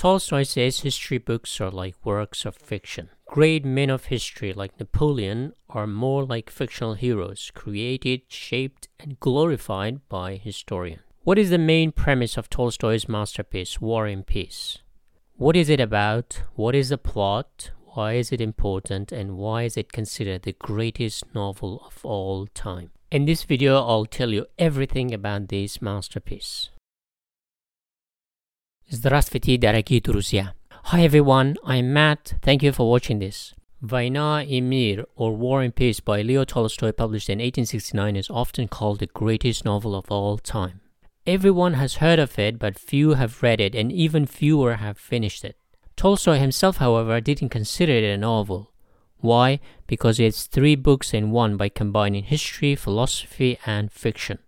Tolstoy 0.00 0.44
says 0.44 0.80
history 0.80 1.18
books 1.18 1.60
are 1.60 1.70
like 1.70 1.94
works 2.06 2.46
of 2.46 2.56
fiction. 2.56 3.10
Great 3.26 3.66
men 3.66 3.90
of 3.90 4.06
history 4.06 4.50
like 4.54 4.80
Napoleon 4.80 5.52
are 5.68 5.86
more 5.86 6.24
like 6.24 6.48
fictional 6.48 6.94
heroes, 6.94 7.52
created, 7.54 8.22
shaped, 8.26 8.88
and 8.98 9.20
glorified 9.20 10.00
by 10.08 10.36
historians. 10.36 11.02
What 11.24 11.38
is 11.38 11.50
the 11.50 11.58
main 11.58 11.92
premise 11.92 12.38
of 12.38 12.48
Tolstoy's 12.48 13.10
masterpiece, 13.10 13.78
War 13.78 14.06
and 14.06 14.26
Peace? 14.26 14.78
What 15.36 15.54
is 15.54 15.68
it 15.68 15.80
about? 15.80 16.44
What 16.54 16.74
is 16.74 16.88
the 16.88 16.96
plot? 16.96 17.70
Why 17.92 18.14
is 18.14 18.32
it 18.32 18.40
important? 18.40 19.12
And 19.12 19.36
why 19.36 19.64
is 19.64 19.76
it 19.76 19.92
considered 19.92 20.44
the 20.44 20.54
greatest 20.54 21.24
novel 21.34 21.82
of 21.84 22.02
all 22.06 22.46
time? 22.54 22.92
In 23.10 23.26
this 23.26 23.44
video, 23.44 23.76
I'll 23.76 24.06
tell 24.06 24.30
you 24.30 24.46
everything 24.58 25.12
about 25.12 25.48
this 25.48 25.82
masterpiece. 25.82 26.70
Здравствуйте, 28.89 29.57
дорогие 29.57 29.99
друзья! 29.99 30.53
Hi 30.91 31.05
everyone, 31.05 31.57
I'm 31.65 31.91
Matt. 31.91 32.35
Thank 32.41 32.61
you 32.61 32.71
for 32.71 32.87
watching 32.87 33.19
this. 33.19 33.53
Vaina 33.81 34.45
и 34.47 34.61
мир, 34.61 35.05
or 35.15 35.35
War 35.35 35.63
and 35.63 35.75
Peace 35.75 35.99
by 35.99 36.21
Leo 36.21 36.45
Tolstoy, 36.45 36.93
published 36.93 37.29
in 37.29 37.39
1869, 37.39 38.15
is 38.15 38.29
often 38.29 38.67
called 38.67 38.99
the 38.99 39.07
greatest 39.07 39.65
novel 39.65 39.95
of 39.95 40.09
all 40.09 40.37
time. 40.37 40.79
Everyone 41.27 41.73
has 41.73 41.95
heard 41.95 42.19
of 42.19 42.39
it, 42.39 42.57
but 42.57 42.79
few 42.79 43.15
have 43.15 43.43
read 43.43 43.59
it, 43.59 43.75
and 43.75 43.91
even 43.91 44.25
fewer 44.25 44.75
have 44.75 44.97
finished 44.97 45.43
it. 45.43 45.57
Tolstoy 45.97 46.37
himself, 46.37 46.77
however, 46.77 47.19
didn't 47.19 47.49
consider 47.49 47.91
it 47.91 48.03
a 48.03 48.17
novel. 48.17 48.71
Why? 49.17 49.59
Because 49.87 50.19
it's 50.19 50.45
three 50.45 50.75
books 50.75 51.13
in 51.13 51.31
one 51.31 51.57
by 51.57 51.67
combining 51.67 52.23
history, 52.23 52.75
philosophy, 52.75 53.57
and 53.65 53.91
fiction. 53.91 54.39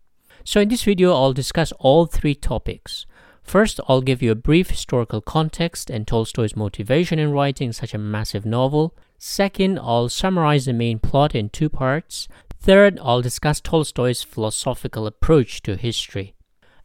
So 0.44 0.62
in 0.62 0.70
this 0.70 0.84
video, 0.84 1.14
I'll 1.14 1.34
discuss 1.34 1.74
all 1.80 2.06
three 2.06 2.36
topics. 2.36 3.06
First, 3.43 3.81
I'll 3.89 4.01
give 4.01 4.23
you 4.23 4.31
a 4.31 4.37
brief 4.37 4.71
historical 4.71 5.21
context 5.21 5.91
and 5.91 6.07
Tolstoy's 6.07 6.57
motivation 6.57 7.19
in 7.19 7.33
writing 7.33 7.73
such 7.73 7.93
a 7.93 7.99
massive 7.99 8.47
novel. 8.47 8.95
Second, 9.19 9.79
I'll 9.79 10.09
summarize 10.09 10.65
the 10.65 10.73
main 10.73 10.99
plot 10.99 11.35
in 11.35 11.51
two 11.51 11.69
parts. 11.69 12.29
Third, 12.59 12.99
I'll 13.03 13.23
discuss 13.23 13.61
Tolstoy's 13.61 14.23
philosophical 14.23 15.07
approach 15.07 15.63
to 15.63 15.77
history. 15.77 16.35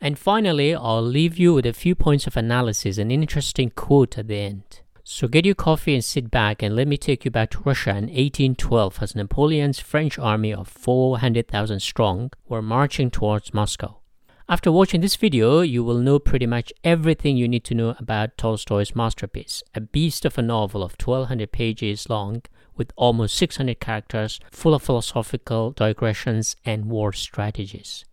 And 0.02 0.20
finally, 0.20 0.76
I'll 0.76 1.02
leave 1.02 1.38
you 1.38 1.54
with 1.54 1.66
a 1.66 1.74
few 1.74 1.96
points 1.96 2.28
of 2.28 2.38
analysis 2.38 2.98
and 2.98 3.12
an 3.12 3.22
interesting 3.22 3.70
quote 3.72 4.18
at 4.18 4.28
the 4.28 4.38
end. 4.38 4.82
So 5.04 5.28
get 5.28 5.46
your 5.46 5.56
coffee 5.56 5.94
and 5.94 6.04
sit 6.04 6.30
back 6.30 6.62
and 6.62 6.76
let 6.76 6.88
me 6.88 6.98
take 6.98 7.24
you 7.24 7.32
back 7.32 7.52
to 7.52 7.62
Russia 7.64 7.92
in 7.92 8.08
1812 8.08 9.02
as 9.02 9.16
Napoleon's 9.16 9.80
French 9.80 10.20
army 10.20 10.54
of 10.54 10.68
400,000 10.68 11.80
strong 11.80 12.32
were 12.50 12.62
marching 12.62 13.10
towards 13.10 13.54
Moscow. 13.54 14.00
After 14.50 14.72
watching 14.72 15.02
this 15.02 15.18
video, 15.18 15.60
you 15.60 15.84
will 15.84 15.98
know 15.98 16.20
pretty 16.20 16.46
much 16.46 16.72
everything 16.82 17.36
you 17.36 17.50
need 17.50 17.66
to 17.66 17.76
know 17.76 17.96
about 18.00 18.38
Tolstoy's 18.38 18.96
masterpiece, 18.96 19.62
a 19.76 19.82
beast 19.82 20.24
of 20.24 20.38
a 20.38 20.42
novel 20.42 20.84
of 20.84 20.96
1200 20.98 21.52
pages 21.52 22.10
long 22.10 22.44
with 22.78 22.94
almost 22.96 23.36
600 23.36 23.82
characters, 23.82 24.40
full 24.50 24.74
of 24.74 24.84
philosophical 24.84 25.72
digressions 25.72 26.56
and 26.64 26.86
war 26.86 27.12
strategies. 27.12 28.06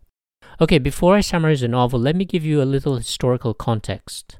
Okay, 0.60 0.78
before 0.78 1.14
I 1.14 1.20
summarize 1.20 1.60
the 1.60 1.68
novel, 1.68 2.00
let 2.00 2.16
me 2.16 2.24
give 2.24 2.44
you 2.44 2.60
a 2.60 2.64
little 2.64 2.96
historical 2.96 3.54
context. 3.54 4.38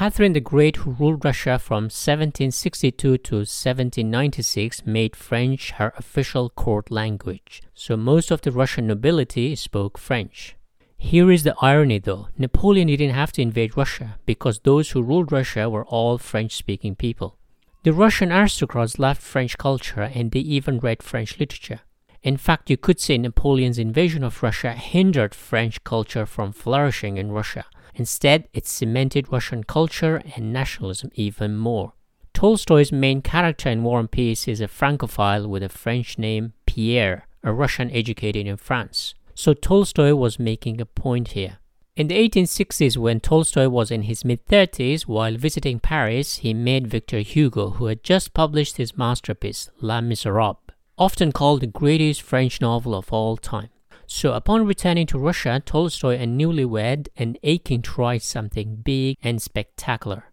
Catherine 0.00 0.32
the 0.32 0.40
Great, 0.40 0.76
who 0.76 0.92
ruled 0.92 1.26
Russia 1.26 1.58
from 1.58 1.90
1762 1.92 3.18
to 3.18 3.36
1796, 3.36 4.86
made 4.86 5.14
French 5.14 5.72
her 5.72 5.92
official 5.98 6.48
court 6.48 6.90
language, 6.90 7.60
so 7.74 7.98
most 7.98 8.30
of 8.30 8.40
the 8.40 8.50
Russian 8.50 8.86
nobility 8.86 9.54
spoke 9.54 9.98
French. 9.98 10.56
Here 10.96 11.30
is 11.30 11.42
the 11.42 11.54
irony 11.60 11.98
though 11.98 12.28
Napoleon 12.38 12.88
didn't 12.88 13.10
have 13.10 13.30
to 13.32 13.42
invade 13.42 13.76
Russia 13.76 14.18
because 14.24 14.60
those 14.60 14.92
who 14.92 15.02
ruled 15.02 15.30
Russia 15.30 15.68
were 15.68 15.84
all 15.84 16.16
French 16.16 16.56
speaking 16.56 16.96
people. 16.96 17.36
The 17.82 17.92
Russian 17.92 18.32
aristocrats 18.32 18.98
loved 18.98 19.20
French 19.20 19.58
culture 19.58 20.00
and 20.00 20.30
they 20.30 20.40
even 20.40 20.78
read 20.78 21.02
French 21.02 21.38
literature. 21.38 21.80
In 22.22 22.38
fact, 22.38 22.70
you 22.70 22.78
could 22.78 23.00
say 23.00 23.18
Napoleon's 23.18 23.78
invasion 23.78 24.24
of 24.24 24.42
Russia 24.42 24.72
hindered 24.72 25.34
French 25.34 25.84
culture 25.84 26.24
from 26.24 26.52
flourishing 26.52 27.18
in 27.18 27.32
Russia 27.32 27.66
Instead, 28.00 28.48
it 28.54 28.66
cemented 28.66 29.30
Russian 29.30 29.62
culture 29.62 30.22
and 30.34 30.54
nationalism 30.54 31.10
even 31.16 31.54
more. 31.54 31.92
Tolstoy's 32.32 32.90
main 32.90 33.20
character 33.20 33.68
in 33.68 33.82
War 33.82 34.00
and 34.00 34.10
Peace 34.10 34.48
is 34.48 34.62
a 34.62 34.68
Francophile 34.68 35.46
with 35.46 35.62
a 35.62 35.68
French 35.68 36.16
name, 36.16 36.54
Pierre, 36.64 37.26
a 37.44 37.52
Russian 37.52 37.90
educated 37.90 38.46
in 38.46 38.56
France. 38.56 39.14
So 39.34 39.52
Tolstoy 39.52 40.14
was 40.14 40.38
making 40.38 40.80
a 40.80 40.86
point 40.86 41.32
here. 41.32 41.58
In 41.94 42.08
the 42.08 42.16
1860s, 42.16 42.96
when 42.96 43.20
Tolstoy 43.20 43.68
was 43.68 43.90
in 43.90 44.04
his 44.04 44.24
mid 44.24 44.46
30s, 44.46 45.02
while 45.02 45.36
visiting 45.36 45.78
Paris, 45.78 46.38
he 46.38 46.54
met 46.54 46.84
Victor 46.84 47.18
Hugo, 47.18 47.72
who 47.72 47.84
had 47.84 48.02
just 48.02 48.32
published 48.32 48.78
his 48.78 48.96
masterpiece, 48.96 49.68
La 49.82 50.00
Miserables, 50.00 50.72
often 50.96 51.32
called 51.32 51.60
the 51.60 51.66
greatest 51.66 52.22
French 52.22 52.62
novel 52.62 52.94
of 52.94 53.12
all 53.12 53.36
time. 53.36 53.68
So 54.12 54.32
upon 54.32 54.66
returning 54.66 55.06
to 55.06 55.20
Russia, 55.20 55.62
Tolstoy, 55.64 56.16
a 56.16 56.26
newlywed 56.26 57.06
and 57.16 57.38
aching 57.44 57.80
tried 57.80 58.22
something 58.22 58.82
big 58.84 59.16
and 59.22 59.40
spectacular. 59.40 60.24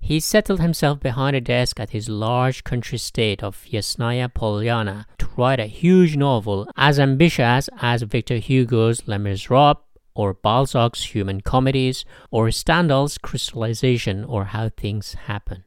He 0.00 0.20
settled 0.20 0.60
himself 0.60 1.00
behind 1.00 1.36
a 1.36 1.42
desk 1.42 1.78
at 1.78 1.90
his 1.90 2.08
large 2.08 2.64
country 2.64 2.96
estate 2.96 3.42
of 3.42 3.66
Yasnaya 3.66 4.32
Polyana 4.32 5.04
to 5.18 5.28
write 5.36 5.60
a 5.60 5.66
huge 5.66 6.16
novel 6.16 6.66
as 6.78 6.98
ambitious 6.98 7.68
as 7.78 8.02
Victor 8.02 8.38
Hugo's 8.38 9.06
Les 9.06 9.18
Miserables 9.18 9.82
or 10.14 10.32
Balzac's 10.32 11.14
Human 11.14 11.42
Comedies 11.42 12.06
or 12.30 12.50
Stendhal's 12.50 13.18
Crystallization 13.18 14.24
or 14.24 14.46
How 14.46 14.70
Things 14.70 15.12
Happen. 15.12 15.64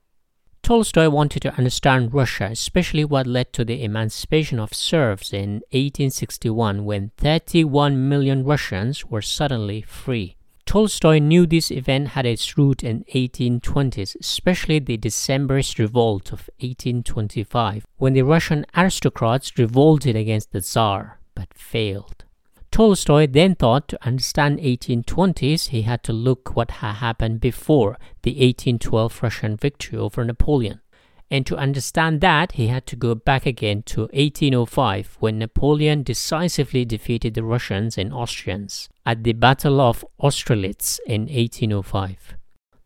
Tolstoy 0.61 1.09
wanted 1.09 1.41
to 1.41 1.53
understand 1.55 2.13
Russia, 2.13 2.49
especially 2.51 3.05
what 3.05 3.25
led 3.25 3.53
to 3.53 3.65
the 3.65 3.83
emancipation 3.83 4.59
of 4.59 4.73
serfs 4.73 5.33
in 5.33 5.61
1861 5.71 6.85
when 6.85 7.11
31 7.17 8.07
million 8.07 8.43
Russians 8.43 9.05
were 9.05 9.21
suddenly 9.21 9.81
free. 9.81 10.35
Tolstoy 10.65 11.17
knew 11.17 11.47
this 11.47 11.71
event 11.71 12.09
had 12.09 12.27
its 12.27 12.55
root 12.55 12.83
in 12.83 13.03
1820s, 13.15 14.15
especially 14.19 14.77
the 14.77 14.99
Decembrist 14.99 15.79
revolt 15.79 16.31
of 16.31 16.47
1825, 16.59 17.87
when 17.97 18.13
the 18.13 18.21
Russian 18.21 18.67
aristocrats 18.77 19.57
revolted 19.57 20.15
against 20.15 20.51
the 20.51 20.61
Tsar, 20.61 21.19
but 21.33 21.51
failed. 21.55 22.25
Tolstoy 22.71 23.27
then 23.27 23.55
thought 23.55 23.87
to 23.89 24.05
understand 24.05 24.59
1820s 24.59 25.69
he 25.69 25.81
had 25.83 26.03
to 26.03 26.13
look 26.13 26.55
what 26.55 26.71
had 26.71 26.93
happened 26.93 27.39
before 27.41 27.97
the 28.21 28.31
1812 28.31 29.23
Russian 29.23 29.57
victory 29.57 29.97
over 29.97 30.23
Napoleon. 30.23 30.81
And 31.31 31.45
to 31.45 31.57
understand 31.57 32.21
that, 32.21 32.53
he 32.53 32.67
had 32.67 32.87
to 32.87 32.95
go 32.95 33.13
back 33.13 33.45
again 33.45 33.83
to 33.83 34.01
1805 34.13 35.17
when 35.19 35.37
Napoleon 35.37 36.01
decisively 36.01 36.85
defeated 36.85 37.35
the 37.35 37.43
Russians 37.43 37.97
and 37.97 38.11
Austrians 38.11 38.89
at 39.05 39.23
the 39.23 39.33
Battle 39.33 39.79
of 39.79 40.03
Austerlitz 40.19 40.99
in 41.05 41.21
1805. 41.23 42.35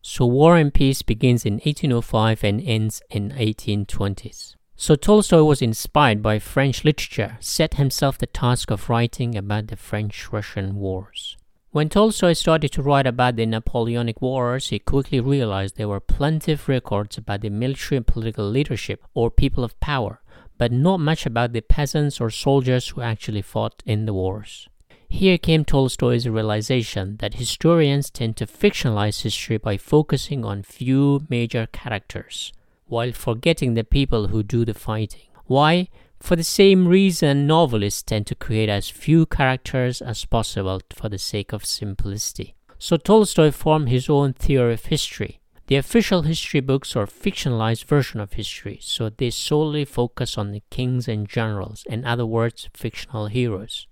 So 0.02 0.26
War 0.26 0.58
and 0.58 0.74
Peace 0.74 1.00
begins 1.00 1.46
in 1.46 1.54
1805 1.54 2.44
and 2.44 2.60
ends 2.60 3.00
in 3.10 3.30
1820s. 3.30 4.56
So 4.84 4.96
Tolstoy 4.96 5.42
was 5.42 5.62
inspired 5.62 6.20
by 6.20 6.38
French 6.38 6.84
literature, 6.84 7.38
set 7.40 7.80
himself 7.80 8.18
the 8.18 8.26
task 8.26 8.70
of 8.70 8.90
writing 8.90 9.34
about 9.34 9.68
the 9.68 9.76
French-Russian 9.76 10.74
wars. 10.74 11.38
When 11.70 11.88
Tolstoy 11.88 12.34
started 12.34 12.70
to 12.72 12.82
write 12.82 13.06
about 13.06 13.36
the 13.36 13.46
Napoleonic 13.46 14.20
Wars, 14.20 14.68
he 14.68 14.78
quickly 14.78 15.20
realized 15.20 15.78
there 15.78 15.88
were 15.88 16.00
plenty 16.00 16.52
of 16.52 16.68
records 16.68 17.16
about 17.16 17.40
the 17.40 17.48
military 17.48 17.96
and 17.96 18.06
political 18.06 18.46
leadership 18.46 19.02
or 19.14 19.30
people 19.30 19.64
of 19.64 19.80
power, 19.80 20.20
but 20.58 20.70
not 20.70 21.00
much 21.00 21.24
about 21.24 21.54
the 21.54 21.62
peasants 21.62 22.20
or 22.20 22.28
soldiers 22.28 22.88
who 22.88 23.00
actually 23.00 23.40
fought 23.40 23.82
in 23.86 24.04
the 24.04 24.12
wars. 24.12 24.68
Here 25.08 25.38
came 25.38 25.64
Tolstoy's 25.64 26.28
realization 26.28 27.16
that 27.20 27.40
historians 27.40 28.10
tend 28.10 28.36
to 28.36 28.46
fictionalize 28.46 29.22
history 29.22 29.56
by 29.56 29.78
focusing 29.78 30.44
on 30.44 30.62
few 30.62 31.24
major 31.30 31.68
characters, 31.72 32.52
while 32.86 33.12
forgetting 33.12 33.74
the 33.74 33.84
people 33.84 34.28
who 34.28 34.42
do 34.42 34.64
the 34.64 34.74
fighting. 34.74 35.28
Why? 35.46 35.88
For 36.20 36.36
the 36.36 36.44
same 36.44 36.88
reason, 36.88 37.46
novelists 37.46 38.02
tend 38.02 38.26
to 38.28 38.34
create 38.34 38.68
as 38.68 38.88
few 38.88 39.26
characters 39.26 40.00
as 40.00 40.24
possible 40.24 40.80
for 40.94 41.08
the 41.08 41.18
sake 41.18 41.52
of 41.52 41.66
simplicity. 41.66 42.54
So 42.78 42.96
Tolstoy 42.96 43.50
formed 43.50 43.88
his 43.88 44.08
own 44.08 44.32
theory 44.32 44.74
of 44.74 44.86
history. 44.86 45.40
The 45.66 45.76
official 45.76 46.22
history 46.22 46.60
books 46.60 46.94
are 46.96 47.06
fictionalized 47.06 47.84
version 47.84 48.20
of 48.20 48.34
history, 48.34 48.78
so 48.80 49.08
they 49.08 49.30
solely 49.30 49.84
focus 49.84 50.36
on 50.36 50.52
the 50.52 50.62
kings 50.70 51.08
and 51.08 51.28
generals, 51.28 51.84
in 51.86 52.04
other 52.04 52.26
words, 52.26 52.68
fictional 52.74 53.26
heroes. 53.26 53.86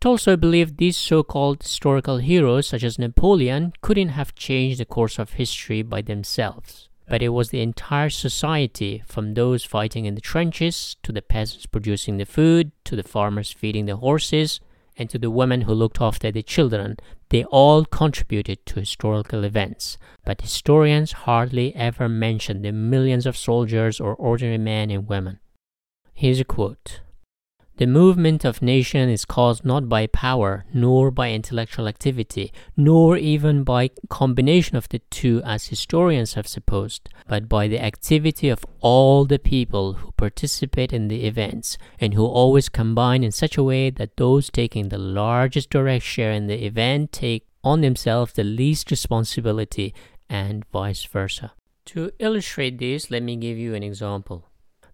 Tolstoy 0.00 0.36
believed 0.36 0.76
these 0.76 0.96
so-called 0.96 1.62
historical 1.62 2.18
heroes, 2.18 2.66
such 2.66 2.82
as 2.82 2.98
Napoleon, 2.98 3.72
couldn't 3.80 4.10
have 4.10 4.34
changed 4.34 4.80
the 4.80 4.84
course 4.84 5.18
of 5.18 5.34
history 5.34 5.82
by 5.82 6.02
themselves 6.02 6.88
but 7.08 7.22
it 7.22 7.30
was 7.30 7.50
the 7.50 7.60
entire 7.60 8.10
society, 8.10 9.02
from 9.06 9.34
those 9.34 9.64
fighting 9.64 10.04
in 10.04 10.14
the 10.14 10.20
trenches, 10.20 10.96
to 11.02 11.12
the 11.12 11.22
peasants 11.22 11.66
producing 11.66 12.16
the 12.16 12.24
food, 12.24 12.72
to 12.84 12.96
the 12.96 13.02
farmers 13.02 13.52
feeding 13.52 13.86
the 13.86 13.96
horses, 13.96 14.60
and 14.96 15.10
to 15.10 15.18
the 15.18 15.30
women 15.30 15.62
who 15.62 15.74
looked 15.74 16.00
after 16.00 16.30
the 16.30 16.42
children. 16.42 16.96
They 17.30 17.44
all 17.44 17.84
contributed 17.84 18.64
to 18.66 18.80
historical 18.80 19.44
events, 19.44 19.98
but 20.24 20.40
historians 20.40 21.12
hardly 21.12 21.74
ever 21.74 22.08
mention 22.08 22.62
the 22.62 22.72
millions 22.72 23.26
of 23.26 23.36
soldiers 23.36 24.00
or 24.00 24.14
ordinary 24.14 24.58
men 24.58 24.90
and 24.90 25.08
women. 25.08 25.40
Here's 26.12 26.40
a 26.40 26.44
quote 26.44 27.00
the 27.76 27.86
movement 27.86 28.44
of 28.44 28.62
nation 28.62 29.08
is 29.08 29.24
caused 29.24 29.64
not 29.64 29.88
by 29.88 30.06
power, 30.06 30.64
nor 30.72 31.10
by 31.10 31.32
intellectual 31.32 31.88
activity, 31.88 32.52
nor 32.76 33.16
even 33.16 33.64
by 33.64 33.90
combination 34.08 34.76
of 34.76 34.88
the 34.90 35.00
two 35.10 35.42
as 35.44 35.66
historians 35.66 36.34
have 36.34 36.46
supposed, 36.46 37.08
but 37.26 37.48
by 37.48 37.66
the 37.66 37.82
activity 37.82 38.48
of 38.48 38.64
all 38.80 39.24
the 39.24 39.40
people 39.40 39.94
who 39.94 40.12
participate 40.12 40.92
in 40.92 41.08
the 41.08 41.26
events, 41.26 41.76
and 41.98 42.14
who 42.14 42.24
always 42.24 42.68
combine 42.68 43.24
in 43.24 43.32
such 43.32 43.56
a 43.56 43.62
way 43.62 43.90
that 43.90 44.16
those 44.16 44.50
taking 44.50 44.88
the 44.88 44.98
largest 44.98 45.70
direct 45.70 46.04
share 46.04 46.32
in 46.32 46.46
the 46.46 46.64
event 46.64 47.10
take 47.10 47.44
on 47.64 47.80
themselves 47.80 48.34
the 48.34 48.44
least 48.44 48.90
responsibility, 48.90 49.92
and 50.28 50.64
vice 50.72 51.04
versa. 51.04 51.52
To 51.86 52.10
illustrate 52.18 52.78
this, 52.78 53.10
let 53.10 53.22
me 53.22 53.36
give 53.36 53.58
you 53.58 53.74
an 53.74 53.82
example. 53.82 54.48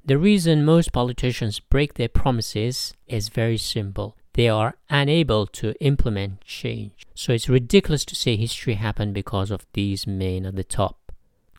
The 0.04 0.18
reason 0.18 0.64
most 0.64 0.92
politicians 0.92 1.60
break 1.60 1.94
their 1.94 2.08
promises 2.08 2.94
is 3.06 3.28
very 3.28 3.58
simple. 3.58 4.16
They 4.34 4.48
are 4.48 4.76
unable 4.88 5.46
to 5.48 5.74
implement 5.80 6.40
change. 6.42 7.06
So 7.14 7.32
it's 7.32 7.48
ridiculous 7.48 8.04
to 8.06 8.14
say 8.14 8.36
history 8.36 8.74
happened 8.74 9.14
because 9.14 9.50
of 9.50 9.66
these 9.74 10.06
men 10.06 10.46
at 10.46 10.56
the 10.56 10.64
top. 10.64 11.12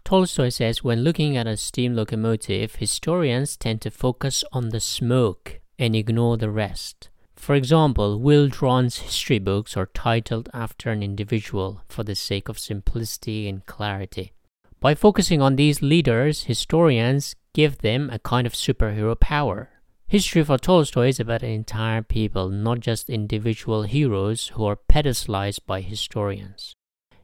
Tolstoy 0.03 0.49
says 0.49 0.83
when 0.83 1.03
looking 1.03 1.37
at 1.37 1.47
a 1.47 1.55
steam 1.55 1.95
locomotive, 1.95 2.75
historians 2.75 3.55
tend 3.55 3.81
to 3.81 3.91
focus 3.91 4.43
on 4.51 4.69
the 4.69 4.79
smoke 4.79 5.59
and 5.77 5.95
ignore 5.95 6.37
the 6.37 6.49
rest. 6.49 7.09
For 7.35 7.55
example, 7.55 8.19
Will 8.19 8.47
Durant's 8.47 8.99
history 8.99 9.39
books 9.39 9.77
are 9.77 9.87
titled 9.87 10.49
after 10.53 10.91
an 10.91 11.03
individual 11.03 11.81
for 11.87 12.03
the 12.03 12.15
sake 12.15 12.49
of 12.49 12.59
simplicity 12.59 13.47
and 13.47 13.65
clarity. 13.65 14.33
By 14.79 14.95
focusing 14.95 15.41
on 15.41 15.55
these 15.55 15.81
leaders, 15.81 16.45
historians 16.45 17.35
give 17.53 17.79
them 17.79 18.09
a 18.11 18.19
kind 18.19 18.47
of 18.47 18.53
superhero 18.53 19.19
power. 19.19 19.69
History 20.07 20.43
for 20.43 20.57
Tolstoy 20.57 21.07
is 21.07 21.19
about 21.19 21.43
an 21.43 21.51
entire 21.51 22.01
people, 22.01 22.49
not 22.49 22.81
just 22.81 23.09
individual 23.09 23.83
heroes 23.83 24.49
who 24.49 24.65
are 24.65 24.77
pedestalized 24.91 25.65
by 25.65 25.81
historians. 25.81 26.75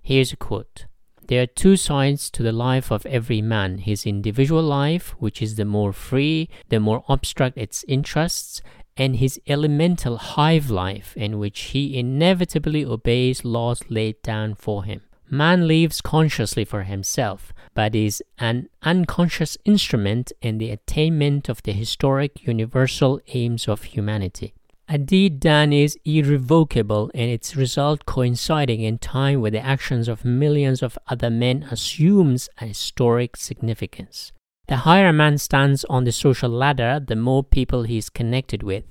Here's 0.01 0.31
a 0.31 0.37
quote 0.37 0.85
There 1.27 1.41
are 1.41 1.47
two 1.47 1.75
sides 1.75 2.29
to 2.31 2.43
the 2.43 2.53
life 2.53 2.91
of 2.91 3.05
every 3.05 3.41
man 3.41 3.79
his 3.79 4.05
individual 4.05 4.63
life, 4.63 5.15
which 5.19 5.41
is 5.41 5.55
the 5.55 5.65
more 5.65 5.91
free, 5.91 6.49
the 6.69 6.79
more 6.79 7.03
abstract 7.09 7.57
its 7.57 7.83
interests, 7.89 8.61
and 8.95 9.17
his 9.17 9.39
elemental 9.47 10.17
hive 10.17 10.69
life, 10.69 11.15
in 11.17 11.39
which 11.39 11.59
he 11.73 11.99
inevitably 11.99 12.85
obeys 12.85 13.43
laws 13.43 13.81
laid 13.89 14.21
down 14.21 14.55
for 14.55 14.85
him. 14.85 15.01
Man 15.29 15.67
lives 15.67 15.99
consciously 15.99 16.63
for 16.63 16.83
himself, 16.83 17.51
but 17.73 17.93
is 17.93 18.23
an 18.39 18.69
unconscious 18.83 19.57
instrument 19.65 20.31
in 20.41 20.57
the 20.57 20.69
attainment 20.69 21.49
of 21.49 21.61
the 21.63 21.73
historic 21.73 22.47
universal 22.47 23.19
aims 23.27 23.67
of 23.67 23.83
humanity. 23.83 24.53
A 24.87 24.97
deed 24.97 25.41
done 25.41 25.73
is 25.73 25.99
irrevocable 26.05 27.11
and 27.13 27.29
its 27.29 27.57
result 27.57 28.05
coinciding 28.05 28.81
in 28.81 28.99
time 28.99 29.41
with 29.41 29.51
the 29.51 29.59
actions 29.59 30.07
of 30.07 30.23
millions 30.23 30.81
of 30.81 30.97
other 31.07 31.29
men 31.29 31.63
assumes 31.69 32.47
a 32.61 32.67
historic 32.67 33.35
significance. 33.35 34.31
The 34.69 34.77
higher 34.77 35.09
a 35.09 35.13
man 35.13 35.39
stands 35.39 35.83
on 35.85 36.05
the 36.05 36.13
social 36.13 36.49
ladder, 36.49 37.01
the 37.05 37.17
more 37.17 37.43
people 37.43 37.83
he 37.83 37.97
is 37.97 38.09
connected 38.09 38.63
with 38.63 38.85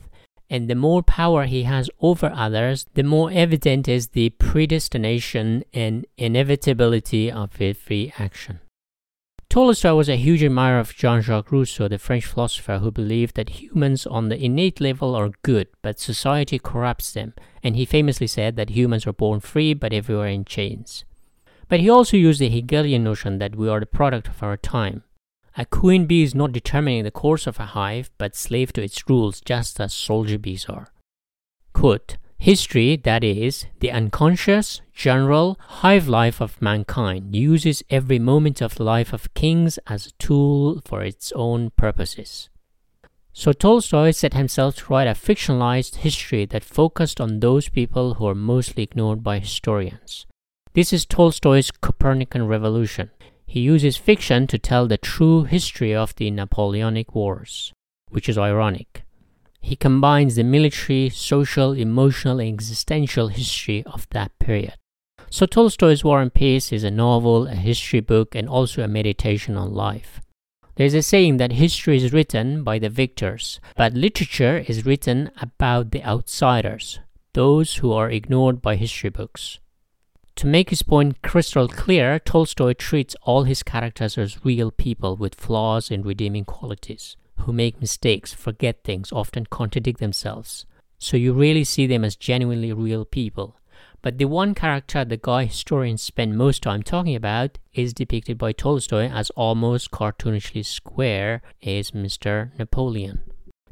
and 0.48 0.69
the 0.69 0.75
more 0.75 1.02
power 1.02 1.44
he 1.44 1.64
has 1.64 1.90
over 2.00 2.32
others, 2.34 2.87
the 2.94 3.02
more 3.02 3.31
evident 3.32 3.88
is 3.88 4.08
the 4.08 4.31
predestination 4.31 5.64
and 5.72 6.06
inevitability 6.16 7.31
of 7.31 7.60
every 7.60 8.12
action. 8.19 8.60
Tolstoy 9.49 9.94
was 9.94 10.09
a 10.09 10.16
huge 10.16 10.42
admirer 10.42 10.80
of 10.80 10.94
Jean 10.94 11.23
Jacques 11.23 11.52
Rousseau, 11.52 11.88
the 11.88 11.99
French 11.99 12.26
philosopher 12.26 12.78
who 12.78 12.90
believed 12.90 13.37
that 13.37 13.61
humans 13.61 14.06
on 14.06 14.28
the 14.28 14.37
innate 14.37 14.80
level 14.80 15.14
are 15.14 15.30
good, 15.42 15.68
but 15.82 16.00
society 16.00 16.59
corrupts 16.59 17.12
them, 17.12 17.32
and 17.62 17.76
he 17.76 17.85
famously 17.85 18.26
said 18.26 18.56
that 18.56 18.71
humans 18.71 19.06
are 19.06 19.12
born 19.12 19.40
free 19.40 19.73
but 19.73 19.92
everywhere 19.92 20.26
in 20.26 20.44
chains. 20.44 21.04
But 21.68 21.80
he 21.80 21.88
also 21.88 22.16
used 22.16 22.40
the 22.40 22.50
Hegelian 22.50 23.04
notion 23.04 23.38
that 23.38 23.56
we 23.56 23.68
are 23.68 23.80
the 23.80 23.87
product 23.87 24.28
of 24.28 24.42
our 24.42 24.56
time, 24.56 25.04
a 25.56 25.64
queen 25.64 26.06
bee 26.06 26.22
is 26.22 26.34
not 26.34 26.52
determining 26.52 27.04
the 27.04 27.10
course 27.10 27.46
of 27.46 27.58
a 27.58 27.66
hive, 27.66 28.10
but 28.18 28.36
slave 28.36 28.72
to 28.75 28.82
its 28.82 29.08
rules, 29.08 29.40
just 29.40 29.80
as 29.80 29.94
soldier 29.94 30.38
bees 30.38 30.66
are. 30.66 30.88
Quote, 31.72 32.16
History, 32.38 32.96
that 32.96 33.25
is, 33.25 33.64
the 33.80 33.90
unconscious, 33.90 34.82
general, 34.92 35.58
hive 35.60 36.06
life 36.06 36.42
of 36.42 36.60
mankind, 36.60 37.34
uses 37.34 37.82
every 37.88 38.18
moment 38.18 38.60
of 38.60 38.75
the 38.75 38.84
life 38.84 39.14
of 39.14 39.32
kings 39.32 39.78
as 39.86 40.06
a 40.06 40.12
tool 40.12 40.82
for 40.84 41.02
its 41.02 41.32
own 41.32 41.70
purposes. 41.70 42.50
So 43.32 43.52
Tolstoy 43.52 44.10
set 44.10 44.34
himself 44.34 44.76
to 44.76 44.92
write 44.92 45.08
a 45.08 45.12
fictionalized 45.12 45.96
history 45.96 46.44
that 46.46 46.64
focused 46.64 47.20
on 47.20 47.40
those 47.40 47.68
people 47.70 48.14
who 48.14 48.26
are 48.26 48.34
mostly 48.34 48.82
ignored 48.82 49.22
by 49.22 49.38
historians. 49.38 50.26
This 50.75 50.92
is 50.92 51.06
Tolstoy's 51.06 51.70
Copernican 51.70 52.46
revolution. 52.46 53.10
He 53.47 53.61
uses 53.61 53.97
fiction 53.97 54.47
to 54.49 54.59
tell 54.59 54.87
the 54.87 54.99
true 54.99 55.45
history 55.45 55.95
of 55.95 56.15
the 56.17 56.31
Napoleonic 56.31 57.15
Wars, 57.15 57.73
which 58.11 58.29
is 58.29 58.37
ironic. 58.37 59.05
He 59.61 59.76
combines 59.76 60.37
the 60.37 60.45
military, 60.45 61.09
social, 61.09 61.73
emotional, 61.73 62.38
and 62.41 62.53
existential 62.53 63.29
history 63.29 63.83
of 63.85 64.07
that 64.11 64.38
period. 64.38 64.75
So 65.31 65.47
Tolstoy's 65.47 66.05
War 66.05 66.21
and 66.21 66.33
Peace 66.33 66.73
is 66.73 66.85
a 66.85 66.91
novel, 66.91 67.49
a 67.49 67.55
history 67.55 68.00
book, 68.00 68.35
and 68.35 68.49
also 68.49 68.83
a 68.83 68.88
meditation 68.88 69.57
on 69.57 69.75
life. 69.75 70.21
There's 70.76 70.95
a 70.95 71.03
saying 71.03 71.38
that 71.38 71.53
history 71.53 71.97
is 71.97 72.12
written 72.12 72.62
by 72.62 72.79
the 72.79 72.91
victors, 72.91 73.61
but 73.76 73.95
literature 73.95 74.59
is 74.69 74.85
written 74.85 75.31
about 75.41 75.91
the 75.91 76.05
outsiders, 76.05 77.00
those 77.33 77.76
who 77.76 77.93
are 77.93 78.11
ignored 78.11 78.61
by 78.61 78.76
history 78.76 79.11
books. 79.11 79.59
To 80.37 80.47
make 80.47 80.69
his 80.69 80.83
point 80.83 81.23
crystal 81.23 81.66
clear, 81.66 82.19
Tolstoy 82.19 82.75
treats 82.75 83.16
all 83.23 83.45
his 83.45 83.62
characters 83.62 84.19
as 84.19 84.45
real 84.45 84.71
people 84.71 85.16
with 85.16 85.35
flaws 85.35 85.90
and 85.90 86.05
redeeming 86.05 86.45
qualities, 86.45 87.16
who 87.40 87.52
make 87.55 87.81
mistakes, 87.81 88.35
forget 88.35 88.85
things, 88.85 89.12
often 89.12 89.47
contradict 89.47 89.99
themselves. 89.99 90.66
so 90.99 91.16
you 91.16 91.33
really 91.33 91.64
see 91.64 91.87
them 91.87 92.05
as 92.05 92.16
genuinely 92.16 92.73
real 92.73 93.05
people. 93.05 93.57
But 94.02 94.19
the 94.19 94.25
one 94.26 94.55
character 94.55 95.05
the 95.05 95.16
guy 95.16 95.45
historians 95.45 96.02
spend 96.02 96.37
most 96.38 96.62
time 96.62 96.83
talking 96.83 97.14
about 97.14 97.59
is 97.75 97.93
depicted 97.93 98.38
by 98.38 98.52
Tolstoy 98.52 99.11
as 99.11 99.31
almost 99.31 99.90
cartoonishly 99.90 100.64
square 100.64 101.43
is 101.61 101.90
Mr. 101.90 102.57
Napoleon. 102.59 103.21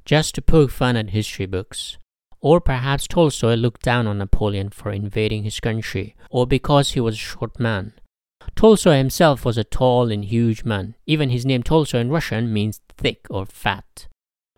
Just 0.04 0.34
to 0.34 0.42
poke 0.42 0.70
fun 0.70 0.96
at 0.96 1.10
history 1.10 1.46
books. 1.46 1.96
Or 2.44 2.60
perhaps 2.60 3.06
Tolstoy 3.06 3.54
looked 3.54 3.80
down 3.80 4.06
on 4.06 4.18
Napoleon 4.18 4.68
for 4.68 4.92
invading 4.92 5.44
his 5.44 5.60
country, 5.60 6.14
or 6.28 6.46
because 6.46 6.90
he 6.90 7.00
was 7.00 7.14
a 7.14 7.28
short 7.32 7.58
man. 7.58 7.94
Tolstoy 8.54 8.98
himself 8.98 9.46
was 9.46 9.56
a 9.56 9.64
tall 9.64 10.10
and 10.10 10.22
huge 10.22 10.62
man. 10.62 10.94
Even 11.06 11.30
his 11.30 11.46
name 11.46 11.62
Tolstoy 11.62 12.00
in 12.00 12.10
Russian 12.10 12.52
means 12.52 12.82
thick 12.98 13.26
or 13.30 13.46
fat. 13.46 14.08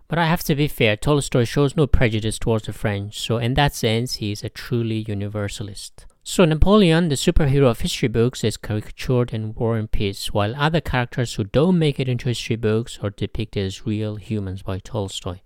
But 0.09 0.19
I 0.19 0.26
have 0.26 0.43
to 0.45 0.57
be 0.57 0.66
fair, 0.66 0.97
Tolstoy 0.97 1.45
shows 1.45 1.76
no 1.76 1.87
prejudice 1.87 2.40
towards 2.40 2.66
the 2.66 2.73
French, 2.73 3.21
so 3.21 3.38
in 3.38 3.55
that 3.55 3.73
sense, 3.73 4.14
he 4.14 4.33
is 4.33 4.43
a 4.43 4.49
truly 4.49 5.05
universalist. 5.07 6.07
So 6.25 6.45
Napoleon, 6.45 7.09
the 7.09 7.14
superhero 7.14 7.71
of 7.71 7.83
history 7.83 8.09
books, 8.09 8.43
is 8.43 8.57
caricatured 8.57 9.33
in 9.33 9.55
War 9.55 9.76
and 9.76 9.88
Peace, 9.88 10.35
while 10.35 10.57
other 10.57 10.81
characters 10.81 11.35
who 11.35 11.45
don't 11.45 11.78
make 11.78 12.00
it 12.00 12.09
into 12.09 12.26
history 12.26 12.57
books 12.57 12.99
are 13.00 13.11
depicted 13.11 13.64
as 13.64 13.87
real 13.87 14.16
humans 14.16 14.62
by 14.62 14.81
Tolstoy. 14.81 15.38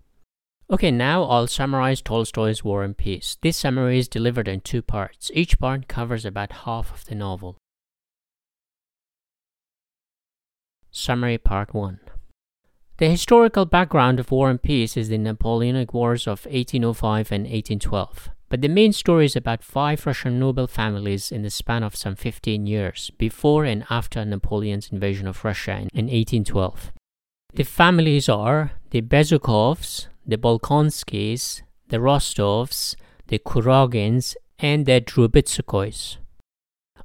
Okay, 0.73 0.93
now 0.93 1.25
I'll 1.25 1.49
summarize 1.49 2.01
Tolstoy's 2.01 2.63
War 2.63 2.85
and 2.85 2.97
Peace. 2.97 3.37
This 3.43 3.57
summary 3.57 3.99
is 3.99 4.07
delivered 4.07 4.47
in 4.47 4.61
two 4.61 4.83
parts. 4.83 5.29
Each 5.35 5.59
part 5.59 5.89
covers 5.89 6.25
about 6.25 6.53
half 6.65 6.93
of 6.93 7.05
the 7.07 7.17
novel. 7.17 7.57
Summary 10.93 11.39
Part 11.39 11.75
1 11.75 11.99
The 12.99 13.09
historical 13.09 13.67
background 13.67 14.21
of 14.21 14.31
War 14.31 14.49
and 14.49 14.63
Peace 14.63 14.97
is 14.97 15.09
the 15.09 15.19
Napoleonic 15.19 15.93
Wars 15.93 16.29
of 16.29 16.47
1805 16.47 17.33
and 17.33 17.45
1812. 17.47 18.29
But 18.49 18.61
the 18.61 18.69
main 18.69 18.93
story 18.93 19.25
is 19.25 19.35
about 19.35 19.65
five 19.65 20.07
Russian 20.07 20.39
noble 20.39 20.69
families 20.69 21.33
in 21.33 21.43
the 21.43 21.51
span 21.51 21.83
of 21.83 21.97
some 21.97 22.15
15 22.15 22.67
years, 22.67 23.11
before 23.19 23.65
and 23.65 23.85
after 23.91 24.25
Napoleon's 24.25 24.93
invasion 24.93 25.27
of 25.27 25.45
Russia 25.45 25.89
in 25.93 26.07
1812. 26.07 26.93
The 27.55 27.65
families 27.65 28.29
are 28.29 28.73
the 28.91 29.03
Bezukhovs, 29.03 30.07
the 30.31 30.39
Bolkonskys, 30.39 31.63
the 31.89 31.99
Rostovs, 31.99 32.97
the 33.27 33.39
Kuragins, 33.39 34.37
and 34.59 34.87
the 34.87 35.01
Drubetskoys. 35.01 36.17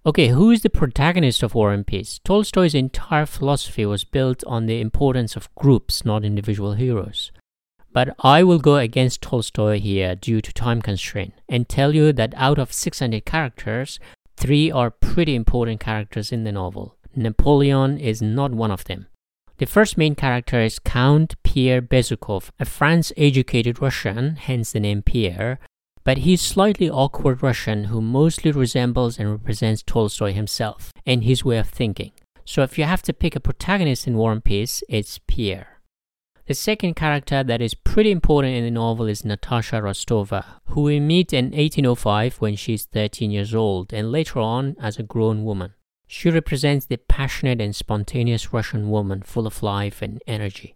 Okay, 0.05 0.27
who 0.27 0.51
is 0.51 0.61
the 0.61 0.69
protagonist 0.69 1.41
of 1.41 1.55
War 1.55 1.73
and 1.73 1.85
Peace? 1.85 2.19
Tolstoy's 2.23 2.75
entire 2.75 3.25
philosophy 3.25 3.85
was 3.85 4.03
built 4.03 4.43
on 4.45 4.67
the 4.67 4.79
importance 4.79 5.35
of 5.35 5.53
groups, 5.55 6.05
not 6.05 6.23
individual 6.23 6.73
heroes. 6.73 7.31
But 7.91 8.15
I 8.19 8.43
will 8.43 8.59
go 8.59 8.75
against 8.75 9.23
Tolstoy 9.23 9.79
here 9.79 10.15
due 10.15 10.41
to 10.41 10.53
time 10.53 10.83
constraint 10.83 11.33
and 11.49 11.67
tell 11.67 11.95
you 11.95 12.13
that 12.13 12.33
out 12.37 12.59
of 12.59 12.71
600 12.71 13.25
characters, 13.25 13.99
three 14.37 14.69
are 14.69 14.91
pretty 14.91 15.33
important 15.33 15.79
characters 15.79 16.31
in 16.31 16.43
the 16.43 16.51
novel. 16.51 16.97
Napoleon 17.15 17.97
is 17.97 18.21
not 18.21 18.51
one 18.51 18.69
of 18.69 18.83
them. 18.83 19.07
The 19.57 19.65
first 19.65 19.97
main 19.97 20.15
character 20.15 20.59
is 20.59 20.79
Count 20.79 21.35
Pierre 21.43 21.81
Bezukhov, 21.81 22.49
a 22.59 22.65
France 22.65 23.13
educated 23.15 23.81
Russian, 23.81 24.35
hence 24.35 24.73
the 24.73 24.81
name 24.81 25.01
Pierre, 25.01 25.59
but 26.03 26.19
he's 26.19 26.41
slightly 26.41 26.89
awkward 26.89 27.41
Russian 27.41 27.85
who 27.85 28.01
mostly 28.01 28.51
resembles 28.51 29.17
and 29.17 29.31
represents 29.31 29.81
Tolstoy 29.81 30.33
himself 30.33 30.91
and 31.05 31.23
his 31.23 31.45
way 31.45 31.57
of 31.57 31.69
thinking. 31.69 32.11
So 32.43 32.63
if 32.63 32.77
you 32.77 32.83
have 32.83 33.01
to 33.03 33.13
pick 33.13 33.37
a 33.37 33.39
protagonist 33.39 34.05
in 34.07 34.17
War 34.17 34.33
and 34.33 34.43
Peace, 34.43 34.83
it's 34.89 35.21
Pierre. 35.25 35.79
The 36.47 36.53
second 36.53 36.95
character 36.95 37.41
that 37.41 37.61
is 37.61 37.73
pretty 37.73 38.11
important 38.11 38.55
in 38.55 38.65
the 38.65 38.71
novel 38.71 39.07
is 39.07 39.23
Natasha 39.23 39.77
Rostova, 39.77 40.43
who 40.65 40.81
we 40.81 40.99
meet 40.99 41.31
in 41.31 41.45
1805 41.45 42.41
when 42.41 42.57
she's 42.57 42.85
13 42.85 43.31
years 43.31 43.55
old 43.55 43.93
and 43.93 44.11
later 44.11 44.39
on 44.39 44.75
as 44.81 44.99
a 44.99 45.03
grown 45.03 45.45
woman. 45.45 45.75
She 46.07 46.29
represents 46.29 46.85
the 46.85 46.97
passionate 46.97 47.61
and 47.61 47.75
spontaneous 47.75 48.53
Russian 48.53 48.89
woman 48.89 49.21
full 49.21 49.47
of 49.47 49.63
life 49.63 50.01
and 50.01 50.21
energy. 50.27 50.75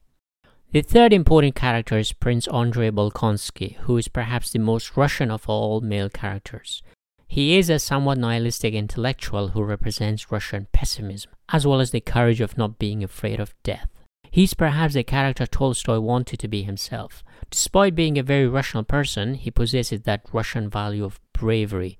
The 0.71 0.81
third 0.81 1.13
important 1.13 1.55
character 1.55 1.97
is 1.97 2.13
Prince 2.13 2.47
Andrei 2.47 2.91
Bolkonsky, 2.91 3.77
who 3.77 3.97
is 3.97 4.07
perhaps 4.07 4.51
the 4.51 4.59
most 4.59 4.95
Russian 4.95 5.31
of 5.31 5.49
all 5.49 5.81
male 5.81 6.09
characters. 6.09 6.83
He 7.27 7.57
is 7.57 7.69
a 7.69 7.79
somewhat 7.79 8.17
nihilistic 8.17 8.73
intellectual 8.73 9.49
who 9.49 9.63
represents 9.63 10.31
Russian 10.31 10.67
pessimism, 10.71 11.31
as 11.49 11.65
well 11.65 11.79
as 11.79 11.91
the 11.91 12.01
courage 12.01 12.41
of 12.41 12.57
not 12.57 12.79
being 12.79 13.03
afraid 13.03 13.39
of 13.39 13.53
death. 13.63 13.89
He's 14.31 14.53
perhaps 14.53 14.93
the 14.93 15.03
character 15.03 15.45
Tolstoy 15.45 15.99
wanted 15.99 16.39
to 16.39 16.47
be 16.47 16.63
himself. 16.63 17.23
Despite 17.49 17.95
being 17.95 18.17
a 18.17 18.23
very 18.23 18.47
rational 18.47 18.83
person, 18.83 19.35
he 19.35 19.51
possesses 19.51 20.01
that 20.01 20.25
Russian 20.31 20.69
value 20.69 21.03
of 21.03 21.19
bravery 21.33 21.97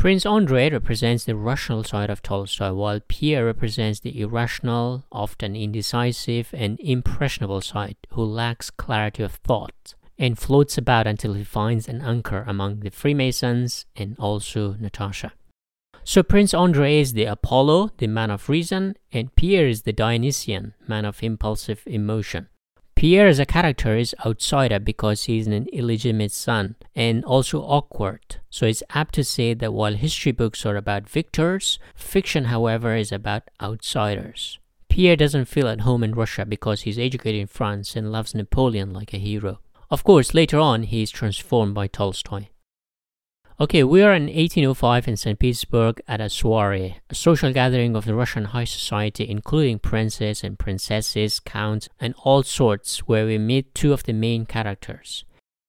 Prince 0.00 0.24
Andrei 0.24 0.70
represents 0.70 1.26
the 1.26 1.36
rational 1.36 1.84
side 1.84 2.08
of 2.08 2.22
Tolstoy, 2.22 2.72
while 2.72 3.00
Pierre 3.06 3.44
represents 3.44 4.00
the 4.00 4.18
irrational, 4.18 5.04
often 5.12 5.54
indecisive, 5.54 6.48
and 6.54 6.80
impressionable 6.80 7.60
side 7.60 7.96
who 8.08 8.24
lacks 8.24 8.70
clarity 8.70 9.22
of 9.22 9.32
thought 9.32 9.92
and 10.18 10.38
floats 10.38 10.78
about 10.78 11.06
until 11.06 11.34
he 11.34 11.44
finds 11.44 11.86
an 11.86 12.00
anchor 12.00 12.46
among 12.48 12.80
the 12.80 12.90
Freemasons 12.90 13.84
and 13.94 14.18
also 14.18 14.72
Natasha. 14.80 15.34
So 16.02 16.22
Prince 16.22 16.54
Andrei 16.54 16.98
is 16.98 17.12
the 17.12 17.26
Apollo, 17.26 17.90
the 17.98 18.06
man 18.06 18.30
of 18.30 18.48
reason, 18.48 18.96
and 19.12 19.34
Pierre 19.34 19.68
is 19.68 19.82
the 19.82 19.92
Dionysian, 19.92 20.72
man 20.88 21.04
of 21.04 21.22
impulsive 21.22 21.82
emotion. 21.84 22.48
Pierre 23.00 23.28
as 23.28 23.38
a 23.38 23.46
character 23.46 23.96
is 23.96 24.14
outsider 24.26 24.78
because 24.78 25.24
he 25.24 25.38
is 25.38 25.46
an 25.46 25.66
illegitimate 25.72 26.30
son 26.30 26.74
and 26.94 27.24
also 27.24 27.62
awkward. 27.62 28.36
So 28.50 28.66
it's 28.66 28.82
apt 28.90 29.14
to 29.14 29.24
say 29.24 29.54
that 29.54 29.72
while 29.72 29.94
history 29.94 30.32
books 30.32 30.66
are 30.66 30.76
about 30.76 31.08
victors, 31.08 31.78
fiction, 31.94 32.44
however, 32.44 32.94
is 32.94 33.10
about 33.10 33.44
outsiders. 33.58 34.58
Pierre 34.90 35.16
doesn't 35.16 35.46
feel 35.46 35.66
at 35.66 35.80
home 35.80 36.04
in 36.04 36.12
Russia 36.12 36.44
because 36.44 36.82
he's 36.82 36.98
educated 36.98 37.40
in 37.40 37.46
France 37.46 37.96
and 37.96 38.12
loves 38.12 38.34
Napoleon 38.34 38.92
like 38.92 39.14
a 39.14 39.18
hero. 39.18 39.60
Of 39.90 40.04
course, 40.04 40.34
later 40.34 40.58
on, 40.58 40.82
he 40.82 41.00
is 41.00 41.10
transformed 41.10 41.72
by 41.72 41.86
Tolstoy. 41.86 42.48
Okay, 43.62 43.84
we 43.84 44.00
are 44.00 44.14
in 44.14 44.22
1805 44.22 45.06
in 45.06 45.18
St. 45.18 45.38
Petersburg 45.38 46.00
at 46.08 46.18
a 46.18 46.30
soiree, 46.30 46.96
a 47.10 47.14
social 47.14 47.52
gathering 47.52 47.94
of 47.94 48.06
the 48.06 48.14
Russian 48.14 48.46
high 48.46 48.64
society, 48.64 49.28
including 49.28 49.78
princes 49.78 50.42
and 50.42 50.58
princesses, 50.58 51.40
counts, 51.40 51.86
and 52.00 52.14
all 52.24 52.42
sorts, 52.42 53.00
where 53.00 53.26
we 53.26 53.36
meet 53.36 53.74
two 53.74 53.92
of 53.92 54.04
the 54.04 54.14
main 54.14 54.46
characters. 54.46 55.26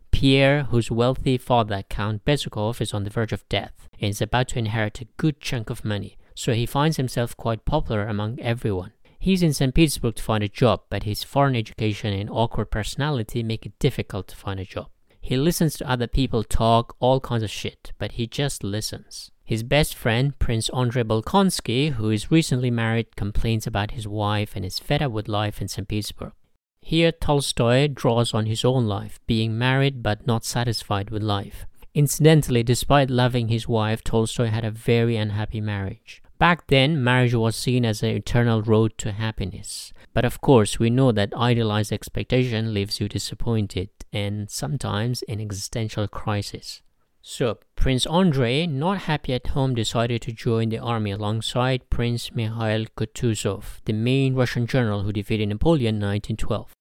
Pierre, 0.09 0.63
whose 0.63 0.89
wealthy 0.89 1.37
father, 1.37 1.83
Count 1.89 2.23
Bezukhov, 2.23 2.79
is 2.79 2.93
on 2.93 3.03
the 3.03 3.09
verge 3.09 3.33
of 3.33 3.49
death 3.49 3.89
and 3.99 4.11
is 4.11 4.21
about 4.21 4.47
to 4.47 4.59
inherit 4.59 5.01
a 5.01 5.09
good 5.17 5.41
chunk 5.41 5.69
of 5.69 5.83
money, 5.83 6.17
so 6.33 6.53
he 6.53 6.65
finds 6.65 6.95
himself 6.95 7.35
quite 7.35 7.65
popular 7.65 8.07
among 8.07 8.39
everyone. 8.39 8.93
He's 9.19 9.43
in 9.43 9.51
St. 9.51 9.75
Petersburg 9.75 10.15
to 10.15 10.23
find 10.23 10.45
a 10.45 10.47
job, 10.47 10.83
but 10.89 11.03
his 11.03 11.25
foreign 11.25 11.57
education 11.57 12.13
and 12.13 12.29
awkward 12.29 12.71
personality 12.71 13.43
make 13.43 13.65
it 13.65 13.77
difficult 13.79 14.29
to 14.29 14.37
find 14.37 14.61
a 14.61 14.65
job. 14.65 14.87
He 15.21 15.37
listens 15.37 15.77
to 15.77 15.89
other 15.89 16.07
people 16.07 16.43
talk 16.43 16.95
all 16.99 17.19
kinds 17.19 17.43
of 17.43 17.49
shit, 17.49 17.93
but 17.97 18.13
he 18.13 18.27
just 18.27 18.63
listens. 18.63 19.31
His 19.43 19.63
best 19.63 19.95
friend, 19.95 20.37
Prince 20.39 20.69
Andrei 20.69 21.03
Bolkonsky, 21.03 21.91
who 21.93 22.09
is 22.09 22.31
recently 22.31 22.71
married, 22.71 23.15
complains 23.15 23.67
about 23.67 23.91
his 23.91 24.07
wife 24.07 24.55
and 24.55 24.65
is 24.65 24.79
fed 24.79 25.01
up 25.01 25.11
with 25.11 25.27
life 25.27 25.61
in 25.61 25.67
St. 25.67 25.87
Petersburg. 25.87 26.33
Here, 26.81 27.11
Tolstoy 27.11 27.87
draws 27.87 28.33
on 28.33 28.47
his 28.47 28.65
own 28.65 28.87
life, 28.87 29.19
being 29.27 29.57
married 29.57 30.01
but 30.01 30.25
not 30.25 30.43
satisfied 30.43 31.11
with 31.11 31.21
life. 31.21 31.65
Incidentally, 31.93 32.63
despite 32.63 33.09
loving 33.09 33.49
his 33.49 33.67
wife, 33.67 34.03
Tolstoy 34.03 34.47
had 34.47 34.65
a 34.65 34.71
very 34.71 35.17
unhappy 35.17 35.61
marriage. 35.61 36.20
Back 36.41 36.65
then, 36.69 37.03
marriage 37.03 37.35
was 37.35 37.55
seen 37.55 37.85
as 37.85 38.01
an 38.01 38.09
eternal 38.09 38.63
road 38.63 38.97
to 38.97 39.11
happiness. 39.11 39.93
But 40.11 40.25
of 40.25 40.41
course, 40.41 40.79
we 40.79 40.89
know 40.89 41.11
that 41.11 41.35
idealized 41.35 41.93
expectation 41.93 42.73
leaves 42.73 42.99
you 42.99 43.07
disappointed 43.07 43.89
and 44.11 44.49
sometimes 44.49 45.21
in 45.21 45.39
existential 45.39 46.07
crisis. 46.07 46.81
So, 47.21 47.59
Prince 47.75 48.07
Andrei, 48.07 48.65
not 48.65 49.01
happy 49.01 49.33
at 49.35 49.53
home, 49.53 49.75
decided 49.75 50.23
to 50.23 50.31
join 50.31 50.69
the 50.69 50.79
army 50.79 51.11
alongside 51.11 51.91
Prince 51.91 52.33
Mikhail 52.33 52.87
Kutuzov, 52.97 53.79
the 53.85 53.93
main 53.93 54.33
Russian 54.33 54.65
general 54.65 55.03
who 55.03 55.13
defeated 55.13 55.47
Napoleon 55.47 55.97
in 55.97 56.01
1912. 56.01 56.71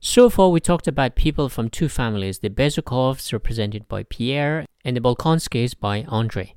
So 0.00 0.28
far, 0.28 0.50
we 0.50 0.60
talked 0.60 0.86
about 0.86 1.14
people 1.16 1.48
from 1.48 1.70
two 1.70 1.88
families 1.88 2.40
the 2.40 2.50
Bezukhovs, 2.50 3.32
represented 3.32 3.88
by 3.88 4.02
Pierre, 4.02 4.66
and 4.84 4.94
the 4.94 5.00
Bolkonskys 5.00 5.72
by 5.80 6.04
Andrei. 6.12 6.56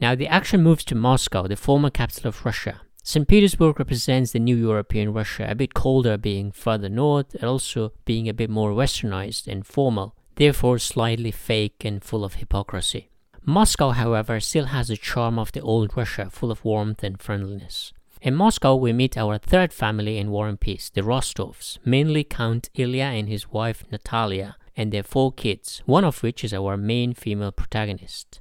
Now, 0.00 0.14
the 0.14 0.26
action 0.26 0.62
moves 0.62 0.84
to 0.84 0.94
Moscow, 0.94 1.46
the 1.46 1.56
former 1.56 1.90
capital 1.90 2.28
of 2.28 2.44
Russia. 2.44 2.80
St. 3.02 3.28
Petersburg 3.28 3.78
represents 3.78 4.32
the 4.32 4.38
new 4.38 4.56
European 4.56 5.12
Russia, 5.12 5.46
a 5.48 5.54
bit 5.54 5.74
colder 5.74 6.16
being 6.16 6.52
further 6.52 6.88
north 6.88 7.34
and 7.34 7.44
also 7.44 7.92
being 8.04 8.28
a 8.28 8.34
bit 8.34 8.48
more 8.48 8.72
westernized 8.72 9.46
and 9.46 9.66
formal, 9.66 10.16
therefore 10.36 10.78
slightly 10.78 11.30
fake 11.30 11.84
and 11.84 12.02
full 12.02 12.24
of 12.24 12.34
hypocrisy. 12.34 13.10
Moscow, 13.44 13.90
however, 13.90 14.40
still 14.40 14.66
has 14.66 14.88
the 14.88 14.96
charm 14.96 15.38
of 15.38 15.52
the 15.52 15.60
old 15.60 15.94
Russia, 15.96 16.30
full 16.30 16.50
of 16.50 16.64
warmth 16.64 17.04
and 17.04 17.20
friendliness. 17.20 17.92
In 18.22 18.34
Moscow, 18.34 18.74
we 18.74 18.94
meet 18.94 19.18
our 19.18 19.36
third 19.36 19.70
family 19.70 20.16
in 20.16 20.30
War 20.30 20.48
and 20.48 20.58
Peace, 20.58 20.88
the 20.88 21.02
Rostovs, 21.02 21.78
mainly 21.84 22.24
Count 22.24 22.70
Ilya 22.74 23.04
and 23.04 23.28
his 23.28 23.52
wife 23.52 23.84
Natalia, 23.92 24.56
and 24.74 24.90
their 24.90 25.02
four 25.02 25.30
kids, 25.30 25.82
one 25.84 26.04
of 26.04 26.22
which 26.22 26.42
is 26.42 26.54
our 26.54 26.78
main 26.78 27.12
female 27.12 27.52
protagonist. 27.52 28.40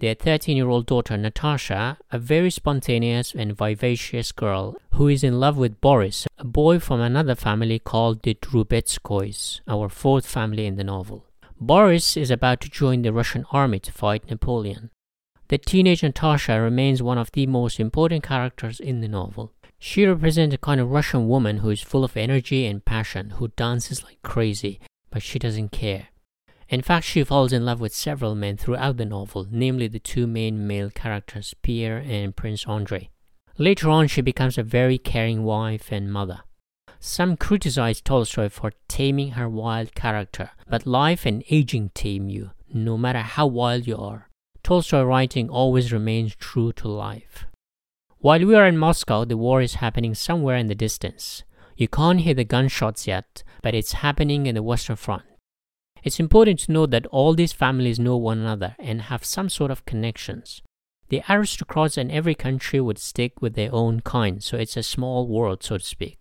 Their 0.00 0.14
13 0.14 0.56
year 0.56 0.68
old 0.68 0.86
daughter 0.86 1.16
Natasha, 1.16 1.98
a 2.12 2.18
very 2.20 2.50
spontaneous 2.50 3.34
and 3.34 3.56
vivacious 3.56 4.30
girl 4.30 4.76
who 4.94 5.08
is 5.08 5.24
in 5.24 5.40
love 5.40 5.56
with 5.56 5.80
Boris, 5.80 6.24
a 6.38 6.44
boy 6.44 6.78
from 6.78 7.00
another 7.00 7.34
family 7.34 7.80
called 7.80 8.22
the 8.22 8.34
Drubetskoys, 8.34 9.60
our 9.66 9.88
fourth 9.88 10.24
family 10.24 10.66
in 10.66 10.76
the 10.76 10.84
novel. 10.84 11.26
Boris 11.60 12.16
is 12.16 12.30
about 12.30 12.60
to 12.60 12.70
join 12.70 13.02
the 13.02 13.12
Russian 13.12 13.44
army 13.50 13.80
to 13.80 13.90
fight 13.90 14.30
Napoleon. 14.30 14.90
The 15.48 15.58
teenage 15.58 16.04
Natasha 16.04 16.60
remains 16.60 17.02
one 17.02 17.18
of 17.18 17.32
the 17.32 17.46
most 17.46 17.80
important 17.80 18.22
characters 18.22 18.78
in 18.78 19.00
the 19.00 19.08
novel. 19.08 19.52
She 19.80 20.06
represents 20.06 20.54
a 20.54 20.58
kind 20.58 20.80
of 20.80 20.90
Russian 20.90 21.26
woman 21.26 21.58
who 21.58 21.70
is 21.70 21.82
full 21.82 22.04
of 22.04 22.16
energy 22.16 22.66
and 22.66 22.84
passion, 22.84 23.30
who 23.30 23.48
dances 23.48 24.04
like 24.04 24.22
crazy, 24.22 24.78
but 25.10 25.24
she 25.24 25.40
doesn't 25.40 25.72
care. 25.72 26.08
In 26.68 26.82
fact, 26.82 27.06
she 27.06 27.24
falls 27.24 27.52
in 27.52 27.64
love 27.64 27.80
with 27.80 27.94
several 27.94 28.34
men 28.34 28.58
throughout 28.58 28.98
the 28.98 29.06
novel, 29.06 29.46
namely 29.50 29.88
the 29.88 29.98
two 29.98 30.26
main 30.26 30.66
male 30.66 30.90
characters, 30.90 31.54
Pierre 31.62 32.04
and 32.06 32.36
Prince 32.36 32.66
Andrei. 32.68 33.08
Later 33.56 33.88
on, 33.88 34.06
she 34.06 34.20
becomes 34.20 34.58
a 34.58 34.62
very 34.62 34.98
caring 34.98 35.44
wife 35.44 35.90
and 35.90 36.12
mother. 36.12 36.40
Some 37.00 37.36
criticize 37.36 38.00
Tolstoy 38.00 38.48
for 38.50 38.72
taming 38.86 39.30
her 39.32 39.48
wild 39.48 39.94
character, 39.94 40.50
but 40.68 40.86
life 40.86 41.24
and 41.24 41.42
aging 41.48 41.90
tame 41.94 42.28
you, 42.28 42.50
no 42.72 42.98
matter 42.98 43.20
how 43.20 43.46
wild 43.46 43.86
you 43.86 43.96
are. 43.96 44.28
Tolstoy 44.62 45.02
writing 45.02 45.48
always 45.48 45.92
remains 45.92 46.36
true 46.36 46.72
to 46.74 46.88
life. 46.88 47.46
While 48.18 48.44
we 48.44 48.54
are 48.56 48.66
in 48.66 48.76
Moscow, 48.76 49.24
the 49.24 49.36
war 49.36 49.62
is 49.62 49.74
happening 49.74 50.14
somewhere 50.14 50.56
in 50.56 50.66
the 50.66 50.74
distance. 50.74 51.44
You 51.76 51.88
can't 51.88 52.20
hear 52.20 52.34
the 52.34 52.44
gunshots 52.44 53.06
yet, 53.06 53.42
but 53.62 53.74
it's 53.74 53.92
happening 53.92 54.46
in 54.46 54.56
the 54.56 54.62
Western 54.62 54.96
Front. 54.96 55.22
It's 56.04 56.20
important 56.20 56.60
to 56.60 56.72
note 56.72 56.90
that 56.90 57.06
all 57.06 57.34
these 57.34 57.52
families 57.52 57.98
know 57.98 58.16
one 58.16 58.38
another 58.38 58.76
and 58.78 59.02
have 59.02 59.24
some 59.24 59.48
sort 59.48 59.70
of 59.70 59.84
connections. 59.84 60.62
The 61.08 61.22
aristocrats 61.28 61.96
in 61.96 62.10
every 62.10 62.34
country 62.34 62.80
would 62.80 62.98
stick 62.98 63.40
with 63.40 63.54
their 63.54 63.74
own 63.74 64.00
kind, 64.00 64.42
so 64.42 64.56
it's 64.56 64.76
a 64.76 64.82
small 64.82 65.26
world, 65.26 65.62
so 65.62 65.78
to 65.78 65.84
speak. 65.84 66.18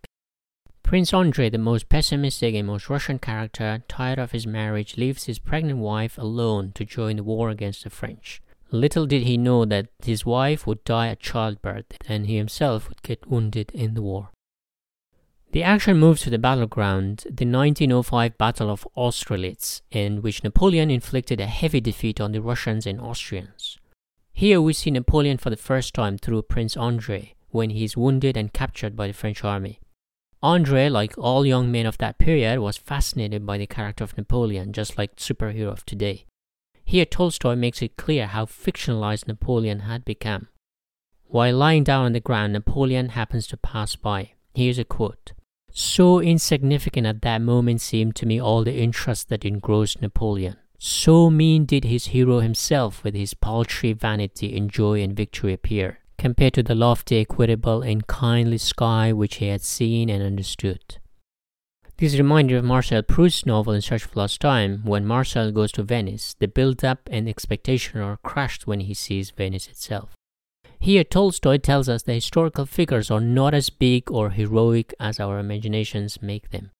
Prince 0.83 1.13
Andrei, 1.13 1.49
the 1.49 1.57
most 1.57 1.89
pessimistic 1.89 2.55
and 2.55 2.67
most 2.67 2.89
Russian 2.89 3.19
character, 3.19 3.83
tired 3.89 4.19
of 4.19 4.31
his 4.31 4.47
marriage, 4.47 4.95
leaves 4.95 5.25
his 5.25 5.39
pregnant 5.39 5.79
wife 5.79 6.17
alone 6.17 6.71
to 6.75 6.85
join 6.85 7.17
the 7.17 7.23
war 7.23 7.49
against 7.49 7.83
the 7.83 7.89
French. 7.89 8.41
Little 8.71 9.05
did 9.05 9.23
he 9.23 9.37
know 9.37 9.65
that 9.65 9.87
his 10.03 10.25
wife 10.25 10.65
would 10.65 10.83
die 10.85 11.09
at 11.09 11.19
childbirth 11.19 11.85
and 12.07 12.27
he 12.27 12.37
himself 12.37 12.87
would 12.87 13.01
get 13.01 13.27
wounded 13.27 13.71
in 13.73 13.95
the 13.95 14.01
war. 14.01 14.29
The 15.51 15.63
action 15.63 15.97
moves 15.97 16.21
to 16.23 16.29
the 16.29 16.37
battleground, 16.37 17.19
the 17.25 17.45
1905 17.45 18.37
Battle 18.37 18.69
of 18.69 18.85
Austerlitz, 18.95 19.81
in 19.91 20.21
which 20.21 20.43
Napoleon 20.43 20.91
inflicted 20.91 21.39
a 21.39 21.45
heavy 21.47 21.79
defeat 21.79 22.19
on 22.19 22.33
the 22.33 22.41
Russians 22.41 22.85
and 22.85 22.99
Austrians. 22.99 23.77
Here 24.33 24.61
we 24.61 24.73
see 24.73 24.91
Napoleon 24.91 25.37
for 25.37 25.49
the 25.49 25.55
first 25.55 25.93
time 25.93 26.17
through 26.17 26.43
Prince 26.43 26.75
Andrei 26.75 27.33
when 27.49 27.69
he 27.69 27.85
is 27.85 27.95
wounded 27.95 28.35
and 28.35 28.51
captured 28.51 28.95
by 28.95 29.07
the 29.07 29.13
French 29.13 29.43
army. 29.43 29.79
Andrei, 30.43 30.89
like 30.89 31.17
all 31.17 31.45
young 31.45 31.71
men 31.71 31.85
of 31.85 31.97
that 31.97 32.19
period, 32.19 32.59
was 32.59 32.77
fascinated 32.77 33.45
by 33.45 33.57
the 33.57 33.65
character 33.65 34.03
of 34.03 34.17
Napoleon, 34.17 34.73
just 34.73 34.97
like 34.97 35.15
superhero 35.15 35.71
of 35.71 35.85
today. 35.85 36.25
Here 36.83 37.05
Tolstoy 37.05 37.55
makes 37.55 37.81
it 37.81 37.97
clear 37.97 38.27
how 38.27 38.45
fictionalized 38.45 39.27
Napoleon 39.27 39.79
had 39.79 40.05
become. 40.05 40.49
While 41.25 41.55
lying 41.55 41.83
down 41.83 42.05
on 42.05 42.13
the 42.13 42.19
ground, 42.19 42.53
Napoleon 42.53 43.09
happens 43.09 43.47
to 43.47 43.57
pass 43.57 43.95
by. 43.95 44.33
Here's 44.53 44.77
a 44.77 44.85
quote 44.85 45.33
so 45.77 46.19
insignificant 46.19 47.05
at 47.05 47.21
that 47.21 47.39
moment 47.39 47.79
seemed 47.79 48.15
to 48.15 48.25
me 48.25 48.41
all 48.41 48.63
the 48.63 48.73
interest 48.75 49.29
that 49.29 49.45
engrossed 49.45 50.01
Napoleon. 50.01 50.55
So 50.79 51.29
mean 51.29 51.65
did 51.65 51.83
his 51.83 52.07
hero 52.07 52.39
himself 52.39 53.03
with 53.03 53.13
his 53.13 53.35
paltry 53.35 53.93
vanity 53.93 54.55
in 54.55 54.69
joy 54.69 55.03
and 55.03 55.15
victory 55.15 55.53
appear, 55.53 55.99
compared 56.17 56.55
to 56.55 56.63
the 56.63 56.73
lofty, 56.73 57.19
equitable, 57.19 57.83
and 57.83 58.07
kindly 58.07 58.57
sky 58.57 59.13
which 59.13 59.35
he 59.35 59.49
had 59.49 59.61
seen 59.61 60.09
and 60.09 60.23
understood. 60.23 60.97
This 61.97 62.17
reminds 62.17 62.51
me 62.51 62.57
of 62.57 62.65
Marcel 62.65 63.03
Proust's 63.03 63.45
novel 63.45 63.73
In 63.73 63.81
Search 63.81 64.05
of 64.05 64.15
Lost 64.15 64.41
Time. 64.41 64.81
When 64.83 65.05
Marcel 65.05 65.51
goes 65.51 65.71
to 65.73 65.83
Venice, 65.83 66.35
the 66.39 66.47
build-up 66.47 67.07
and 67.11 67.29
expectation 67.29 68.01
are 68.01 68.17
crushed 68.17 68.65
when 68.65 68.79
he 68.79 68.95
sees 68.95 69.29
Venice 69.29 69.67
itself. 69.67 70.16
Here, 70.79 71.03
Tolstoy 71.03 71.57
tells 71.57 71.89
us 71.89 72.03
the 72.03 72.13
historical 72.13 72.65
figures 72.65 73.11
are 73.11 73.19
not 73.19 73.53
as 73.53 73.69
big 73.69 74.11
or 74.11 74.29
heroic 74.29 74.93
as 74.99 75.19
our 75.19 75.39
imaginations 75.39 76.21
make 76.21 76.51
them. 76.51 76.71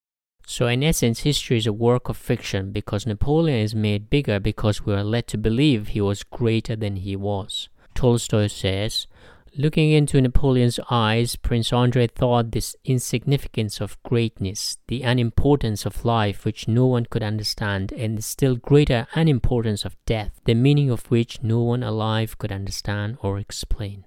So, 0.46 0.68
in 0.68 0.82
essence, 0.82 1.20
history 1.20 1.58
is 1.58 1.68
a 1.68 1.74
work 1.74 2.08
of 2.08 2.16
fiction 2.16 2.72
because 2.72 3.06
Napoleon 3.06 3.60
is 3.60 3.76
made 3.76 4.10
bigger 4.10 4.40
because 4.40 4.86
we 4.86 4.94
are 4.94 5.04
led 5.04 5.28
to 5.28 5.38
believe 5.38 5.90
he 5.90 6.00
was 6.00 6.24
greater 6.24 6.76
than 6.76 6.96
he 6.98 7.18
was. 7.18 7.68
Tolstoy 7.96 8.48
says, 8.48 9.08
Looking 9.56 9.92
into 9.92 10.22
Napoleon's 10.22 10.80
eyes, 10.90 11.36
Prince 11.36 11.72
Andrei 11.74 12.08
thought 12.08 12.52
this 12.52 12.76
insignificance 12.84 13.82
of 13.82 14.02
greatness, 14.04 14.78
the 14.88 15.02
unimportance 15.02 15.86
of 15.86 16.06
life 16.06 16.46
which 16.46 16.68
no 16.68 16.86
one 16.86 17.06
could 17.06 17.24
understand, 17.24 17.92
and 17.94 18.18
the 18.18 18.22
still 18.22 18.56
greater 18.56 19.08
unimportance 19.16 19.86
of 19.86 19.96
death, 20.06 20.42
the 20.46 20.54
meaning 20.54 20.90
of 20.92 21.10
which 21.10 21.42
no 21.42 21.62
one 21.62 21.82
alive 21.82 22.38
could 22.38 22.52
understand 22.52 23.18
or 23.22 23.40
explain. 23.40 24.06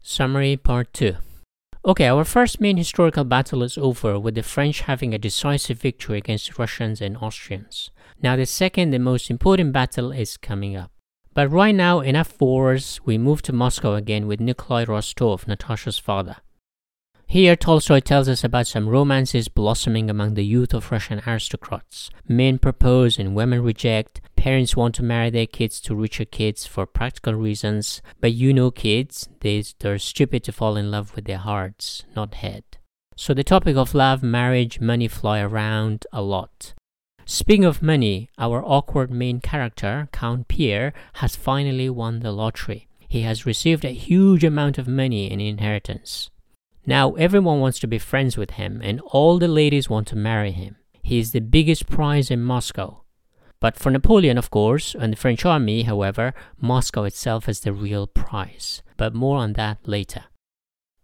Summary 0.00 0.56
Part 0.56 0.92
2 0.94 1.16
Okay, 1.84 2.06
our 2.06 2.24
first 2.24 2.60
main 2.60 2.76
historical 2.76 3.24
battle 3.24 3.62
is 3.62 3.78
over, 3.78 4.18
with 4.18 4.34
the 4.34 4.42
French 4.42 4.82
having 4.82 5.14
a 5.14 5.18
decisive 5.18 5.80
victory 5.80 6.18
against 6.18 6.58
Russians 6.58 7.00
and 7.00 7.16
Austrians. 7.16 7.90
Now, 8.22 8.36
the 8.36 8.46
second 8.46 8.94
and 8.94 9.04
most 9.04 9.30
important 9.30 9.72
battle 9.72 10.10
is 10.12 10.36
coming 10.36 10.76
up. 10.76 10.90
But 11.38 11.52
right 11.52 11.72
now, 11.72 12.00
in 12.00 12.16
F4s, 12.16 12.98
we 13.04 13.16
move 13.16 13.42
to 13.42 13.52
Moscow 13.52 13.94
again 13.94 14.26
with 14.26 14.40
Nikolai 14.40 14.86
Rostov, 14.86 15.46
Natasha's 15.46 15.96
father. 15.96 16.38
Here, 17.28 17.54
Tolstoy 17.54 18.00
tells 18.00 18.28
us 18.28 18.42
about 18.42 18.66
some 18.66 18.88
romances 18.88 19.46
blossoming 19.46 20.10
among 20.10 20.34
the 20.34 20.44
youth 20.44 20.74
of 20.74 20.90
Russian 20.90 21.22
aristocrats. 21.24 22.10
Men 22.26 22.58
propose 22.58 23.20
and 23.20 23.36
women 23.36 23.62
reject. 23.62 24.20
Parents 24.34 24.76
want 24.76 24.96
to 24.96 25.04
marry 25.04 25.30
their 25.30 25.46
kids 25.46 25.80
to 25.82 25.94
richer 25.94 26.24
kids 26.24 26.66
for 26.66 26.86
practical 26.86 27.34
reasons. 27.34 28.02
But 28.20 28.32
you 28.32 28.52
know 28.52 28.72
kids, 28.72 29.28
they, 29.38 29.62
they're 29.78 30.00
stupid 30.00 30.42
to 30.42 30.50
fall 30.50 30.76
in 30.76 30.90
love 30.90 31.14
with 31.14 31.26
their 31.26 31.38
hearts, 31.38 32.02
not 32.16 32.34
head. 32.34 32.64
So 33.14 33.32
the 33.32 33.44
topic 33.44 33.76
of 33.76 33.94
love, 33.94 34.24
marriage, 34.24 34.80
money 34.80 35.06
fly 35.06 35.38
around 35.38 36.04
a 36.12 36.20
lot. 36.20 36.74
Speaking 37.30 37.66
of 37.66 37.82
money, 37.82 38.30
our 38.38 38.64
awkward 38.64 39.10
main 39.10 39.40
character, 39.40 40.08
Count 40.12 40.48
Pierre, 40.48 40.94
has 41.20 41.36
finally 41.36 41.90
won 41.90 42.20
the 42.20 42.32
lottery. 42.32 42.88
He 43.06 43.20
has 43.20 43.44
received 43.44 43.84
a 43.84 43.90
huge 43.90 44.44
amount 44.44 44.78
of 44.78 44.88
money 44.88 45.30
in 45.30 45.38
inheritance. 45.38 46.30
Now 46.86 47.12
everyone 47.16 47.60
wants 47.60 47.80
to 47.80 47.86
be 47.86 47.98
friends 47.98 48.38
with 48.38 48.52
him, 48.52 48.80
and 48.82 49.02
all 49.02 49.38
the 49.38 49.46
ladies 49.46 49.90
want 49.90 50.08
to 50.08 50.16
marry 50.16 50.52
him. 50.52 50.76
He 51.02 51.18
is 51.18 51.32
the 51.32 51.40
biggest 51.40 51.86
prize 51.86 52.30
in 52.30 52.40
Moscow. 52.42 53.02
But 53.60 53.76
for 53.76 53.90
Napoleon, 53.90 54.38
of 54.38 54.50
course, 54.50 54.96
and 54.98 55.12
the 55.12 55.18
French 55.18 55.44
army, 55.44 55.82
however, 55.82 56.32
Moscow 56.58 57.04
itself 57.04 57.46
is 57.46 57.60
the 57.60 57.74
real 57.74 58.06
prize. 58.06 58.82
But 58.96 59.14
more 59.14 59.36
on 59.36 59.52
that 59.52 59.86
later. 59.86 60.24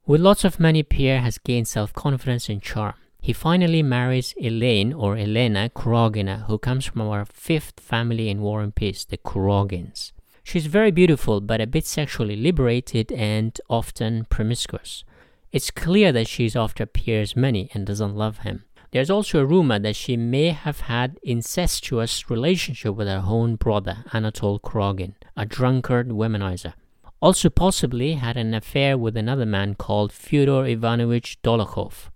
With 0.07 0.23
lots 0.23 0.43
of 0.43 0.59
money, 0.59 0.83
Pierre 0.83 1.21
has 1.21 1.37
gained 1.37 1.69
self 1.69 1.93
confidence 1.93 2.49
and 2.49 2.63
charm. 2.63 2.95
He 3.25 3.33
finally 3.33 3.83
marries 3.83 4.35
Elaine 4.37 4.93
or 4.93 5.17
Elena 5.17 5.71
Kuragina, 5.75 6.45
who 6.45 6.59
comes 6.59 6.85
from 6.85 7.01
our 7.01 7.25
fifth 7.25 7.81
family 7.81 8.29
in 8.29 8.43
War 8.43 8.61
and 8.61 8.75
Peace, 8.75 9.07
the 9.07 9.17
Kuragins. 9.17 10.13
She's 10.43 10.67
very 10.67 10.91
beautiful, 10.91 11.41
but 11.41 11.59
a 11.59 11.67
bit 11.67 11.87
sexually 11.87 12.37
liberated 12.37 13.11
and 13.13 13.59
often 13.71 14.27
promiscuous. 14.29 15.05
It's 15.53 15.71
clear 15.71 16.13
that 16.13 16.29
she's 16.29 16.55
after 16.55 16.85
Pierre's 16.85 17.35
money 17.35 17.71
and 17.73 17.87
doesn't 17.87 18.15
love 18.15 18.41
him. 18.41 18.67
There's 18.91 19.09
also 19.09 19.41
a 19.41 19.47
rumor 19.47 19.79
that 19.79 19.97
she 19.97 20.19
may 20.19 20.51
have 20.51 20.81
had 20.81 21.19
incestuous 21.23 22.29
relationship 22.29 22.95
with 22.95 23.09
her 23.09 23.25
own 23.25 23.57
brother, 23.57 24.05
Anatole 24.13 24.61
Kuragin, 24.61 25.15
a 25.35 25.47
drunkard 25.47 26.11
womanizer. 26.11 26.75
Also 27.23 27.49
possibly 27.49 28.17
had 28.17 28.37
an 28.37 28.53
affair 28.53 28.99
with 28.99 29.17
another 29.17 29.47
man 29.47 29.77
called 29.77 30.13
Fyodor 30.13 30.67
Ivanovich 30.67 31.39
Dolokhov, 31.43 32.11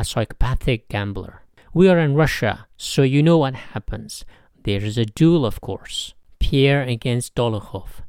a 0.00 0.04
psychopathic 0.04 0.88
gambler. 0.88 1.42
We 1.74 1.86
are 1.90 1.98
in 1.98 2.14
Russia, 2.14 2.66
so 2.78 3.02
you 3.02 3.22
know 3.22 3.36
what 3.36 3.54
happens. 3.74 4.24
There 4.64 4.82
is 4.82 4.96
a 4.96 5.04
duel, 5.04 5.44
of 5.44 5.60
course. 5.60 6.14
Pierre 6.38 6.82
against 6.82 7.34
Dolokhov. 7.34 8.00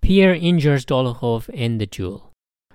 Pierre 0.00 0.34
injures 0.34 0.86
Dolokhov 0.86 1.50
in 1.50 1.76
the 1.76 1.84
duel. 1.84 2.32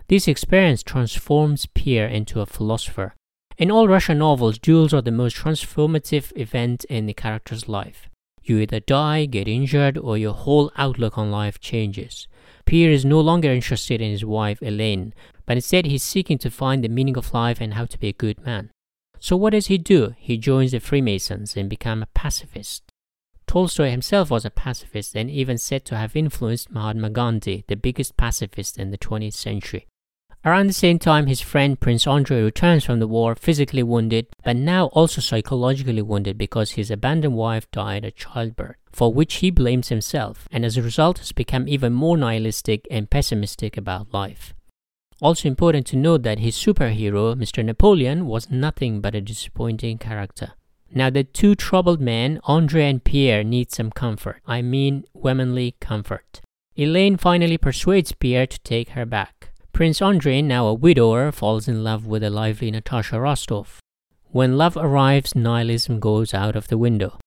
This 0.07 0.27
experience 0.27 0.83
transforms 0.83 1.65
Pierre 1.65 2.07
into 2.07 2.41
a 2.41 2.45
philosopher. 2.45 3.15
In 3.57 3.71
all 3.71 3.87
Russian 3.87 4.19
novels, 4.19 4.59
duels 4.59 4.93
are 4.93 5.01
the 5.01 5.11
most 5.11 5.35
transformative 5.35 6.31
event 6.37 6.83
in 6.85 7.07
the 7.07 7.13
character's 7.13 7.67
life. 7.67 8.07
You 8.43 8.59
either 8.59 8.79
die, 8.79 9.25
get 9.25 9.47
injured, 9.47 9.97
or 9.97 10.15
your 10.15 10.33
whole 10.33 10.71
outlook 10.77 11.17
on 11.17 11.31
life 11.31 11.59
changes. 11.59 12.27
Pierre 12.65 12.91
is 12.91 13.03
no 13.03 13.19
longer 13.19 13.51
interested 13.51 13.99
in 13.99 14.11
his 14.11 14.23
wife 14.23 14.61
Elaine, 14.61 15.13
but 15.49 15.57
instead 15.57 15.87
he's 15.87 16.03
seeking 16.03 16.37
to 16.37 16.51
find 16.51 16.83
the 16.83 16.87
meaning 16.87 17.17
of 17.17 17.33
life 17.33 17.59
and 17.59 17.73
how 17.73 17.83
to 17.83 17.97
be 17.97 18.09
a 18.09 18.13
good 18.13 18.39
man. 18.45 18.69
So 19.17 19.35
what 19.35 19.49
does 19.49 19.65
he 19.65 19.79
do? 19.79 20.13
He 20.15 20.37
joins 20.37 20.73
the 20.73 20.79
Freemasons 20.79 21.57
and 21.57 21.67
becomes 21.67 22.03
a 22.03 22.07
pacifist. 22.13 22.83
Tolstoy 23.47 23.89
himself 23.89 24.29
was 24.29 24.45
a 24.45 24.51
pacifist 24.51 25.15
and 25.15 25.27
even 25.27 25.57
said 25.57 25.85
to 25.85 25.97
have 25.97 26.15
influenced 26.15 26.69
Mahatma 26.69 27.09
Gandhi, 27.09 27.63
the 27.67 27.75
biggest 27.75 28.15
pacifist 28.15 28.77
in 28.77 28.91
the 28.91 28.97
20th 28.99 29.33
century. 29.33 29.87
Around 30.45 30.67
the 30.67 30.73
same 30.73 30.99
time, 30.99 31.25
his 31.25 31.41
friend 31.41 31.79
Prince 31.79 32.05
Andrei 32.05 32.43
returns 32.43 32.83
from 32.85 32.99
the 32.99 33.07
war 33.07 33.33
physically 33.33 33.81
wounded, 33.81 34.27
but 34.43 34.55
now 34.55 34.85
also 34.89 35.19
psychologically 35.19 36.03
wounded 36.03 36.37
because 36.37 36.73
his 36.73 36.91
abandoned 36.91 37.33
wife 37.33 37.69
died 37.71 38.05
at 38.05 38.15
childbirth, 38.15 38.77
for 38.91 39.11
which 39.11 39.37
he 39.37 39.49
blames 39.49 39.89
himself, 39.89 40.47
and 40.51 40.63
as 40.63 40.77
a 40.77 40.83
result 40.83 41.17
has 41.17 41.31
become 41.31 41.67
even 41.67 41.91
more 41.91 42.17
nihilistic 42.17 42.87
and 42.91 43.09
pessimistic 43.09 43.77
about 43.77 44.13
life. 44.13 44.53
Also 45.21 45.47
important 45.47 45.85
to 45.87 45.97
note 45.97 46.23
that 46.23 46.39
his 46.39 46.55
superhero, 46.55 47.35
Mr. 47.35 47.63
Napoleon, 47.63 48.25
was 48.25 48.49
nothing 48.49 49.01
but 49.01 49.15
a 49.15 49.21
disappointing 49.21 49.97
character. 49.97 50.53
Now, 50.91 51.09
the 51.09 51.23
two 51.23 51.55
troubled 51.55 52.01
men, 52.01 52.39
Andre 52.45 52.89
and 52.89 53.03
Pierre, 53.03 53.43
need 53.43 53.71
some 53.71 53.91
comfort. 53.91 54.41
I 54.47 54.61
mean, 54.61 55.03
womanly 55.13 55.75
comfort. 55.79 56.41
Elaine 56.75 57.17
finally 57.17 57.57
persuades 57.57 58.13
Pierre 58.13 58.47
to 58.47 58.59
take 58.59 58.89
her 58.89 59.05
back. 59.05 59.51
Prince 59.73 60.01
Andre, 60.01 60.41
now 60.41 60.65
a 60.65 60.73
widower, 60.73 61.31
falls 61.31 61.67
in 61.67 61.83
love 61.83 62.05
with 62.05 62.21
the 62.21 62.29
lively 62.29 62.71
Natasha 62.71 63.19
Rostov. 63.19 63.79
When 64.31 64.57
love 64.57 64.77
arrives, 64.77 65.35
nihilism 65.35 65.99
goes 65.99 66.33
out 66.33 66.55
of 66.55 66.69
the 66.69 66.77
window. 66.77 67.17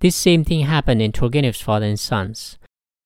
This 0.00 0.16
same 0.16 0.44
thing 0.44 0.60
happened 0.60 1.02
in 1.02 1.12
Turgenev's 1.12 1.60
Father 1.60 1.86
and 1.86 1.98
Sons. 1.98 2.58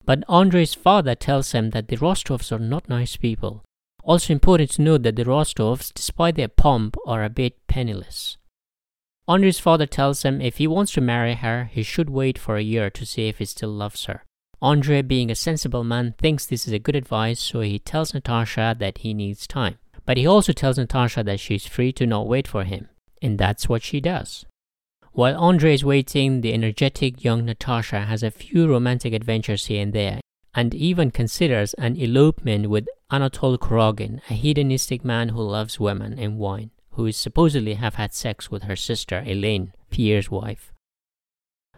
But 0.05 0.25
Andre's 0.29 0.75
father 0.75 1.15
tells 1.15 1.53
him 1.53 1.71
that 1.71 1.89
the 1.89 1.97
Rostovs 1.97 2.51
are 2.53 2.59
not 2.59 2.89
nice 2.89 3.17
people. 3.17 3.63
Also 4.09 4.33
important 4.33 4.71
to 4.71 4.81
note 4.81 5.03
that 5.03 5.17
the 5.17 5.25
Rostovs, 5.25 5.93
despite 5.93 6.37
their 6.37 6.49
pomp, 6.49 6.97
are 7.07 7.23
a 7.23 7.29
bit 7.29 7.59
penniless. 7.67 8.39
Andre's 9.29 9.59
father 9.59 9.85
tells 9.85 10.23
him 10.23 10.41
if 10.41 10.57
he 10.57 10.67
wants 10.67 10.93
to 10.93 11.03
marry 11.03 11.35
her, 11.35 11.65
he 11.71 11.83
should 11.83 12.09
wait 12.09 12.39
for 12.39 12.57
a 12.57 12.63
year 12.63 12.89
to 12.89 13.05
see 13.05 13.29
if 13.29 13.37
he 13.37 13.45
still 13.45 13.69
loves 13.69 14.07
her. 14.07 14.25
Andre, 14.63 15.03
being 15.03 15.31
a 15.31 15.35
sensible 15.35 15.85
man, 15.85 16.15
thinks 16.17 16.47
this 16.47 16.67
is 16.67 16.73
a 16.73 16.79
good 16.79 16.97
advice, 16.97 17.39
so 17.39 17.61
he 17.61 17.79
tells 17.79 18.15
Natasha 18.15 18.75
that 18.79 18.99
he 18.99 19.13
needs 19.13 19.47
time. 19.47 19.77
But 20.07 20.17
he 20.17 20.27
also 20.27 20.55
tells 20.55 20.79
Natasha 20.79 21.23
that 21.25 21.39
she's 21.39 21.67
free 21.67 21.93
to 21.93 22.07
not 22.07 22.27
wait 22.27 22.49
for 22.49 22.65
him, 22.65 22.89
and 23.21 23.37
that's 23.37 23.69
what 23.69 23.83
she 23.83 24.01
does. 24.01 24.47
While 25.13 25.37
Andre 25.37 25.75
is 25.75 25.85
waiting, 25.85 26.41
the 26.41 26.55
energetic 26.55 27.23
young 27.23 27.45
Natasha 27.45 28.07
has 28.07 28.23
a 28.23 28.31
few 28.31 28.71
romantic 28.71 29.13
adventures 29.13 29.67
here 29.67 29.83
and 29.83 29.93
there, 29.93 30.21
and 30.59 30.75
even 30.75 31.09
considers 31.13 31.73
an 31.75 31.95
elopement 31.95 32.69
with 32.69 32.89
Anatole 33.13 33.59
Kuragin, 33.59 34.21
a 34.29 34.35
hedonistic 34.35 35.05
man 35.05 35.29
who 35.29 35.41
loves 35.41 35.79
women 35.79 36.19
and 36.19 36.37
wine 36.37 36.73
who 36.95 37.07
is 37.07 37.17
supposedly 37.17 37.75
have 37.75 37.95
had 37.95 38.13
sex 38.13 38.51
with 38.51 38.65
her 38.65 38.75
sister 38.75 39.23
Elaine, 39.25 39.73
Pierre's 39.89 40.33
wife. 40.33 40.73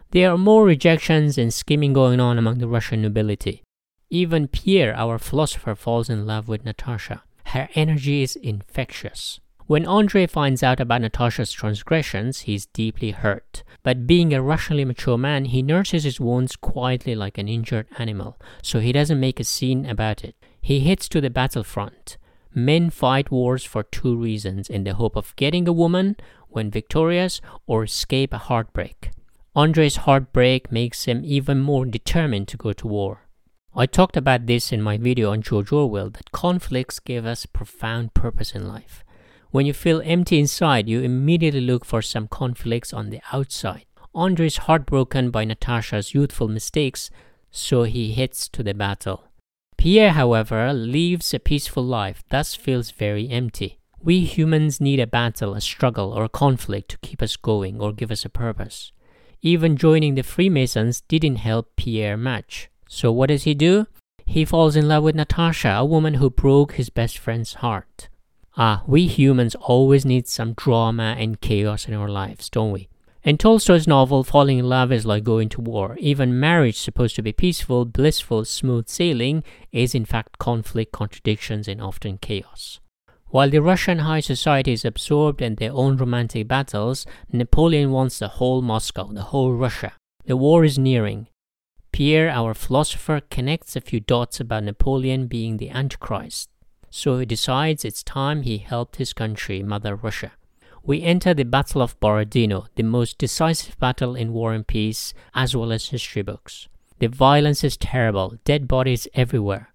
There 0.09 0.31
are 0.31 0.37
more 0.37 0.65
rejections 0.65 1.37
and 1.37 1.53
scheming 1.53 1.93
going 1.93 2.19
on 2.19 2.39
among 2.39 2.57
the 2.57 2.67
Russian 2.67 3.03
nobility. 3.03 3.61
Even 4.09 4.47
Pierre, 4.47 4.95
our 4.95 5.19
philosopher, 5.19 5.75
falls 5.75 6.09
in 6.09 6.25
love 6.25 6.47
with 6.47 6.65
Natasha. 6.65 7.21
Her 7.53 7.69
energy 7.75 8.23
is 8.23 8.35
infectious. 8.35 9.39
When 9.71 9.85
Andre 9.85 10.27
finds 10.27 10.63
out 10.63 10.81
about 10.81 10.99
Natasha's 10.99 11.53
transgressions, 11.53 12.41
he's 12.41 12.65
deeply 12.65 13.11
hurt. 13.11 13.63
But 13.83 14.05
being 14.05 14.33
a 14.33 14.41
rationally 14.41 14.83
mature 14.83 15.17
man, 15.17 15.45
he 15.45 15.61
nurses 15.61 16.03
his 16.03 16.19
wounds 16.19 16.57
quietly 16.57 17.15
like 17.15 17.37
an 17.37 17.47
injured 17.47 17.87
animal, 17.97 18.37
so 18.61 18.81
he 18.81 18.91
doesn't 18.91 19.21
make 19.21 19.39
a 19.39 19.45
scene 19.45 19.85
about 19.85 20.25
it. 20.25 20.35
He 20.59 20.81
heads 20.81 21.07
to 21.07 21.21
the 21.21 21.29
battlefront. 21.29 22.17
Men 22.53 22.89
fight 22.89 23.31
wars 23.31 23.63
for 23.63 23.83
two 23.83 24.13
reasons 24.13 24.69
in 24.69 24.83
the 24.83 24.95
hope 24.95 25.15
of 25.15 25.33
getting 25.37 25.69
a 25.69 25.71
woman 25.71 26.17
when 26.49 26.69
victorious 26.69 27.39
or 27.65 27.85
escape 27.85 28.33
a 28.33 28.39
heartbreak. 28.39 29.11
Andre's 29.55 30.03
heartbreak 30.03 30.69
makes 30.69 31.05
him 31.05 31.21
even 31.23 31.61
more 31.61 31.85
determined 31.85 32.49
to 32.49 32.57
go 32.57 32.73
to 32.73 32.87
war. 32.89 33.29
I 33.73 33.85
talked 33.85 34.17
about 34.17 34.47
this 34.47 34.73
in 34.73 34.81
my 34.81 34.97
video 34.97 35.31
on 35.31 35.41
George 35.41 35.71
Orwell 35.71 36.09
that 36.09 36.33
conflicts 36.33 36.99
give 36.99 37.25
us 37.25 37.45
profound 37.45 38.13
purpose 38.13 38.51
in 38.53 38.67
life. 38.67 39.05
When 39.51 39.65
you 39.65 39.73
feel 39.73 40.01
empty 40.05 40.39
inside, 40.39 40.87
you 40.87 41.01
immediately 41.01 41.59
look 41.59 41.83
for 41.83 42.01
some 42.01 42.29
conflicts 42.29 42.93
on 42.93 43.09
the 43.09 43.19
outside. 43.33 43.85
Andre 44.15 44.47
is 44.47 44.57
heartbroken 44.57 45.29
by 45.29 45.43
Natasha's 45.43 46.13
youthful 46.13 46.47
mistakes, 46.47 47.09
so 47.51 47.83
he 47.83 48.13
hits 48.13 48.47
to 48.47 48.63
the 48.63 48.73
battle. 48.73 49.25
Pierre, 49.77 50.11
however, 50.11 50.71
lives 50.71 51.33
a 51.33 51.39
peaceful 51.39 51.83
life, 51.83 52.23
thus 52.29 52.55
feels 52.55 52.91
very 52.91 53.29
empty. 53.29 53.79
We 54.01 54.21
humans 54.21 54.79
need 54.79 55.01
a 55.01 55.07
battle, 55.07 55.53
a 55.53 55.61
struggle, 55.61 56.13
or 56.13 56.23
a 56.23 56.29
conflict 56.29 56.89
to 56.91 56.97
keep 56.99 57.21
us 57.21 57.35
going 57.35 57.81
or 57.81 57.91
give 57.91 58.09
us 58.09 58.23
a 58.23 58.29
purpose. 58.29 58.93
Even 59.41 59.75
joining 59.75 60.15
the 60.15 60.23
Freemasons 60.23 61.01
didn't 61.01 61.37
help 61.37 61.75
Pierre 61.75 62.15
much. 62.15 62.69
So 62.87 63.11
what 63.11 63.27
does 63.27 63.43
he 63.43 63.53
do? 63.53 63.87
He 64.25 64.45
falls 64.45 64.77
in 64.77 64.87
love 64.87 65.03
with 65.03 65.15
Natasha, 65.15 65.71
a 65.71 65.85
woman 65.85 66.15
who 66.15 66.29
broke 66.29 66.73
his 66.73 66.89
best 66.89 67.17
friend's 67.17 67.55
heart. 67.55 68.07
Ah, 68.57 68.83
we 68.85 69.07
humans 69.07 69.55
always 69.55 70.05
need 70.05 70.27
some 70.27 70.53
drama 70.53 71.15
and 71.17 71.39
chaos 71.39 71.87
in 71.87 71.93
our 71.93 72.09
lives, 72.09 72.49
don't 72.49 72.71
we? 72.71 72.89
In 73.23 73.37
Tolstoy's 73.37 73.87
novel, 73.87 74.23
falling 74.23 74.57
in 74.57 74.67
love 74.67 74.91
is 74.91 75.05
like 75.05 75.23
going 75.23 75.47
to 75.49 75.61
war. 75.61 75.95
Even 75.99 76.39
marriage, 76.39 76.79
supposed 76.79 77.15
to 77.15 77.21
be 77.21 77.31
peaceful, 77.31 77.85
blissful, 77.85 78.43
smooth 78.45 78.87
sailing, 78.87 79.43
is 79.71 79.95
in 79.95 80.05
fact 80.05 80.39
conflict, 80.39 80.91
contradictions, 80.91 81.67
and 81.67 81.79
often 81.79 82.17
chaos. 82.17 82.79
While 83.27 83.49
the 83.49 83.61
Russian 83.61 83.99
high 83.99 84.19
society 84.19 84.73
is 84.73 84.83
absorbed 84.83 85.41
in 85.41 85.55
their 85.55 85.71
own 85.71 85.95
romantic 85.95 86.49
battles, 86.49 87.05
Napoleon 87.31 87.91
wants 87.91 88.19
the 88.19 88.27
whole 88.27 88.61
Moscow, 88.61 89.13
the 89.13 89.21
whole 89.21 89.53
Russia. 89.53 89.93
The 90.25 90.35
war 90.35 90.65
is 90.65 90.77
nearing. 90.77 91.27
Pierre, 91.93 92.29
our 92.29 92.53
philosopher, 92.53 93.21
connects 93.29 93.77
a 93.77 93.81
few 93.81 94.01
dots 94.01 94.41
about 94.41 94.63
Napoleon 94.63 95.27
being 95.27 95.57
the 95.57 95.69
Antichrist. 95.69 96.49
So 96.91 97.17
he 97.17 97.25
decides 97.25 97.83
it's 97.83 98.03
time 98.03 98.43
he 98.43 98.59
helped 98.59 98.97
his 98.97 99.13
country, 99.13 99.63
Mother 99.63 99.95
Russia 99.95 100.33
we 100.83 101.03
enter 101.03 101.33
the 101.33 101.43
Battle 101.43 101.81
of 101.81 101.99
Borodino, 101.99 102.65
the 102.75 102.83
most 102.83 103.17
decisive 103.17 103.77
battle 103.79 104.15
in 104.15 104.33
War 104.33 104.53
and 104.53 104.65
Peace, 104.65 105.13
as 105.35 105.55
well 105.55 105.71
as 105.71 105.89
history 105.89 106.21
books. 106.21 106.67
The 106.99 107.07
violence 107.07 107.63
is 107.63 107.77
terrible, 107.77 108.37
dead 108.45 108.67
bodies 108.67 109.07
everywhere. 109.13 109.73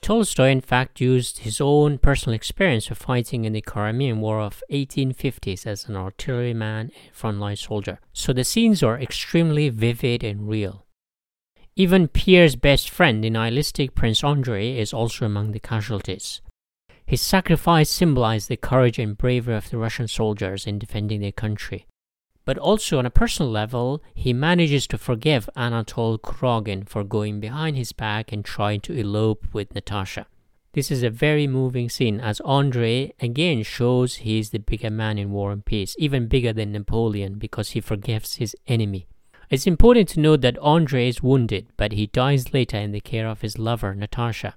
Tolstoy, 0.00 0.50
in 0.50 0.60
fact, 0.60 1.00
used 1.00 1.38
his 1.38 1.60
own 1.60 1.98
personal 1.98 2.34
experience 2.34 2.90
of 2.90 2.98
fighting 2.98 3.44
in 3.44 3.52
the 3.52 3.60
Crimean 3.60 4.20
War 4.20 4.40
of 4.40 4.62
1850s 4.70 5.66
as 5.66 5.86
an 5.86 5.96
artilleryman 5.96 6.90
and 6.94 7.14
frontline 7.14 7.58
soldier, 7.58 7.98
so 8.12 8.32
the 8.32 8.44
scenes 8.44 8.82
are 8.82 8.98
extremely 8.98 9.68
vivid 9.68 10.22
and 10.22 10.48
real. 10.48 10.86
Even 11.74 12.08
Pierre's 12.08 12.56
best 12.56 12.88
friend, 12.88 13.22
the 13.22 13.30
nihilistic 13.30 13.94
Prince 13.94 14.24
Andrei, 14.24 14.78
is 14.78 14.94
also 14.94 15.26
among 15.26 15.52
the 15.52 15.60
casualties. 15.60 16.40
His 17.06 17.22
sacrifice 17.22 17.88
symbolized 17.88 18.48
the 18.48 18.56
courage 18.56 18.98
and 18.98 19.16
bravery 19.16 19.54
of 19.54 19.70
the 19.70 19.78
Russian 19.78 20.08
soldiers 20.08 20.66
in 20.66 20.80
defending 20.80 21.20
their 21.20 21.30
country. 21.30 21.86
But 22.44 22.58
also 22.58 22.98
on 22.98 23.06
a 23.06 23.10
personal 23.10 23.50
level, 23.50 24.02
he 24.12 24.32
manages 24.32 24.88
to 24.88 24.98
forgive 24.98 25.48
Anatole 25.54 26.18
Kuragin 26.18 26.88
for 26.88 27.04
going 27.04 27.38
behind 27.38 27.76
his 27.76 27.92
back 27.92 28.32
and 28.32 28.44
trying 28.44 28.80
to 28.82 28.92
elope 28.92 29.46
with 29.52 29.72
Natasha. 29.72 30.26
This 30.72 30.90
is 30.90 31.04
a 31.04 31.10
very 31.10 31.46
moving 31.46 31.88
scene 31.88 32.20
as 32.20 32.40
Andre 32.40 33.12
again 33.20 33.62
shows 33.62 34.16
he 34.16 34.40
is 34.40 34.50
the 34.50 34.58
bigger 34.58 34.90
man 34.90 35.16
in 35.16 35.30
War 35.30 35.52
and 35.52 35.64
Peace, 35.64 35.94
even 36.00 36.26
bigger 36.26 36.52
than 36.52 36.72
Napoleon 36.72 37.38
because 37.38 37.70
he 37.70 37.80
forgives 37.80 38.36
his 38.36 38.56
enemy. 38.66 39.06
It's 39.48 39.66
important 39.66 40.08
to 40.10 40.20
note 40.20 40.40
that 40.40 40.58
Andre 40.58 41.08
is 41.08 41.22
wounded, 41.22 41.68
but 41.76 41.92
he 41.92 42.08
dies 42.08 42.52
later 42.52 42.78
in 42.78 42.90
the 42.90 43.00
care 43.00 43.28
of 43.28 43.42
his 43.42 43.58
lover, 43.58 43.94
Natasha 43.94 44.56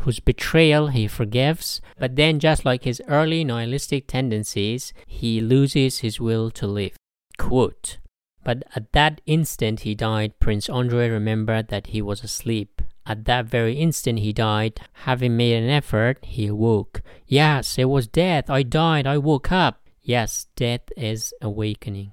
whose 0.00 0.20
betrayal 0.20 0.88
he 0.88 1.06
forgives, 1.06 1.80
but 1.98 2.16
then, 2.16 2.38
just 2.38 2.64
like 2.64 2.84
his 2.84 3.02
early 3.08 3.44
nihilistic 3.44 4.06
tendencies, 4.06 4.92
he 5.06 5.40
loses 5.40 5.98
his 5.98 6.20
will 6.20 6.50
to 6.50 6.66
live. 6.66 6.96
Quote, 7.38 7.98
but 8.42 8.62
at 8.74 8.92
that 8.92 9.20
instant 9.26 9.80
he 9.80 9.94
died, 9.94 10.38
Prince 10.40 10.68
Andrei 10.68 11.08
remembered 11.08 11.68
that 11.68 11.88
he 11.88 12.00
was 12.00 12.24
asleep. 12.24 12.82
At 13.06 13.24
that 13.24 13.46
very 13.46 13.74
instant 13.74 14.20
he 14.20 14.32
died. 14.32 14.80
Having 15.04 15.36
made 15.36 15.62
an 15.62 15.68
effort, 15.68 16.24
he 16.24 16.46
awoke. 16.46 17.02
Yes, 17.26 17.78
it 17.78 17.86
was 17.86 18.06
death. 18.06 18.48
I 18.48 18.62
died. 18.62 19.06
I 19.06 19.18
woke 19.18 19.52
up. 19.52 19.86
Yes, 20.02 20.46
death 20.56 20.88
is 20.96 21.34
awakening. 21.42 22.12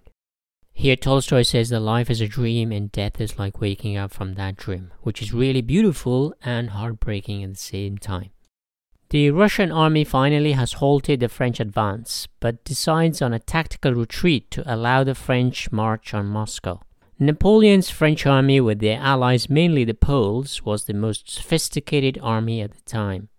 Here, 0.80 0.96
Tolstoy 0.96 1.42
says 1.42 1.70
that 1.70 1.80
life 1.80 2.08
is 2.08 2.22
a 2.22 2.28
dream 2.28 2.72
and 2.72 2.92
death 2.92 3.20
is 3.20 3.40
like 3.40 3.60
waking 3.60 3.98
up 3.98 4.12
from 4.12 4.36
that 4.36 4.58
dream, 4.58 4.92
which 5.02 5.24
is 5.24 5.34
really 5.34 5.62
beautiful 5.62 6.36
and 6.44 6.70
heartbreaking 6.70 7.44
at 7.44 7.50
the 7.50 7.60
same 7.60 7.98
time. 7.98 8.30
The 9.10 9.32
Russian 9.32 9.72
army 9.72 10.04
finally 10.04 10.52
has 10.52 10.74
halted 10.74 11.22
the 11.22 11.30
French 11.30 11.60
advance, 11.60 12.28
but 12.40 12.64
decides 12.64 13.24
on 13.24 13.34
a 13.34 13.40
tactical 13.40 13.96
retreat 13.96 14.52
to 14.52 14.72
allow 14.72 15.04
the 15.04 15.16
French 15.16 15.72
march 15.72 16.14
on 16.14 16.28
Moscow. 16.28 16.80
Napoleon's 17.18 17.90
French 17.90 18.28
army, 18.28 18.62
with 18.62 18.80
their 18.80 19.00
allies 19.00 19.50
mainly 19.50 19.84
the 19.84 19.96
Poles, 19.96 20.64
was 20.64 20.86
the 20.86 20.94
most 20.94 21.28
sophisticated 21.28 22.20
army 22.22 22.62
at 22.62 22.74
the 22.74 22.82
time. 22.82 23.30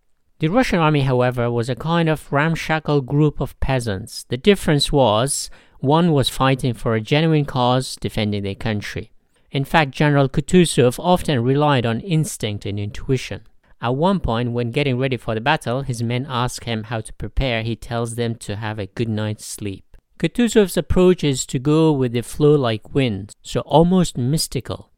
The 0.40 0.48
Russian 0.48 0.81
army, 0.81 1.03
however, 1.03 1.53
was 1.53 1.68
a 1.68 1.77
kind 1.77 2.09
of 2.09 2.33
ramshackle 2.33 3.03
group 3.03 3.40
of 3.40 3.59
peasants. 3.61 4.24
The 4.24 4.37
difference 4.37 4.90
was 4.90 5.51
one 5.80 6.12
was 6.12 6.28
fighting 6.28 6.74
for 6.74 6.94
a 6.94 7.00
genuine 7.00 7.44
cause, 7.44 7.96
defending 7.96 8.42
their 8.42 8.54
country. 8.54 9.10
In 9.50 9.64
fact, 9.64 9.92
General 9.92 10.28
Kutuzov 10.28 10.98
often 10.98 11.42
relied 11.42 11.86
on 11.86 12.00
instinct 12.00 12.66
and 12.66 12.78
intuition. 12.78 13.42
At 13.80 13.94
one 13.94 14.20
point, 14.20 14.52
when 14.52 14.72
getting 14.72 14.98
ready 14.98 15.16
for 15.16 15.34
the 15.34 15.40
battle, 15.40 15.82
his 15.82 16.02
men 16.02 16.26
ask 16.28 16.64
him 16.64 16.84
how 16.84 17.00
to 17.00 17.12
prepare. 17.14 17.62
He 17.62 17.76
tells 17.76 18.16
them 18.16 18.34
to 18.36 18.56
have 18.56 18.78
a 18.78 18.86
good 18.86 19.08
night's 19.08 19.44
sleep. 19.44 19.96
Kutuzov's 20.18 20.76
approach 20.76 21.22
is 21.22 21.46
to 21.46 21.60
go 21.60 21.92
with 21.92 22.12
the 22.12 22.22
flow 22.22 22.56
like 22.56 22.92
wind, 22.92 23.32
so 23.40 23.60
almost 23.60 24.18
mystical. 24.18 24.90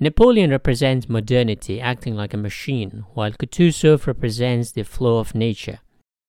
Napoleon 0.00 0.50
represents 0.50 1.08
modernity, 1.08 1.80
acting 1.80 2.16
like 2.16 2.32
a 2.32 2.38
machine, 2.38 3.04
while 3.12 3.30
Kutuzov 3.30 4.06
represents 4.06 4.72
the 4.72 4.84
flow 4.84 5.18
of 5.18 5.34
nature. 5.34 5.80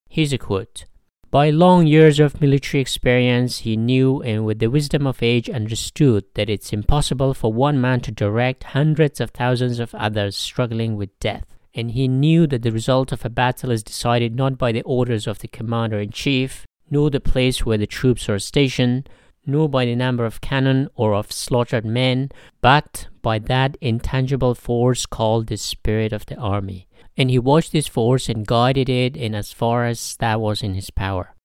Here's 0.10 0.34
a 0.34 0.38
quote 0.38 0.86
By 1.32 1.50
long 1.50 1.86
years 1.86 2.20
of 2.20 2.40
military 2.40 2.82
experience, 2.82 3.60
he 3.60 3.76
knew 3.76 4.22
and 4.22 4.46
with 4.46 4.60
the 4.60 4.70
wisdom 4.70 5.06
of 5.06 5.22
age 5.22 5.50
understood 5.50 6.24
that 6.36 6.50
it's 6.50 6.72
impossible 6.72 7.34
for 7.34 7.52
one 7.52 7.82
man 7.82 8.00
to 8.02 8.12
direct 8.12 8.64
hundreds 8.64 9.20
of 9.20 9.32
thousands 9.32 9.80
of 9.80 9.94
others 9.96 10.38
struggling 10.38 10.96
with 10.96 11.20
death 11.20 11.46
and 11.76 11.92
he 11.92 12.08
knew 12.08 12.48
that 12.48 12.64
the 12.64 12.72
result 12.72 13.12
of 13.12 13.26
a 13.26 13.30
battle 13.30 13.70
is 13.70 13.84
decided 13.84 14.34
not 14.34 14.58
by 14.58 14.72
the 14.72 14.82
orders 14.84 15.28
of 15.28 15.40
the 15.40 15.48
commander 15.48 16.00
in 16.00 16.10
chief, 16.10 16.66
nor 16.90 17.10
the 17.10 17.20
place 17.20 17.66
where 17.66 17.78
the 17.78 17.86
troops 17.86 18.30
are 18.30 18.40
stationed, 18.40 19.10
nor 19.46 19.68
by 19.68 19.86
the 19.86 19.96
number 19.96 20.26
of 20.26 20.42
cannon 20.42 20.88
or 20.96 21.14
of 21.14 21.32
slaughtered 21.32 21.86
men, 21.86 22.30
but 22.62 23.08
by 23.22 23.38
that 23.38 23.78
intangible 23.82 24.56
force 24.56 25.06
called 25.06 25.48
the 25.48 25.58
spirit 25.58 26.14
of 26.14 26.26
the 26.28 26.36
army. 26.38 26.88
And 27.18 27.30
he 27.30 27.40
watched 27.40 27.72
this 27.72 27.88
force 27.88 28.28
and 28.28 28.46
guided 28.46 28.90
it 28.90 29.16
in 29.16 29.34
as 29.34 29.52
far 29.54 29.86
as 29.86 30.18
that 30.18 30.42
was 30.42 30.62
in 30.62 30.74
his 30.74 30.90
power. 30.90 31.36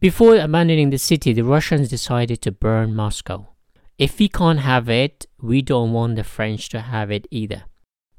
Before 0.00 0.36
abandoning 0.36 0.90
the 0.90 0.98
city, 0.98 1.32
the 1.32 1.44
Russians 1.44 1.88
decided 1.88 2.42
to 2.42 2.50
burn 2.50 2.94
Moscow. 2.94 3.46
If 3.98 4.18
we 4.18 4.28
can't 4.28 4.58
have 4.58 4.88
it, 4.88 5.26
we 5.40 5.62
don't 5.62 5.92
want 5.92 6.16
the 6.16 6.24
French 6.24 6.68
to 6.70 6.80
have 6.80 7.12
it 7.12 7.28
either. 7.30 7.62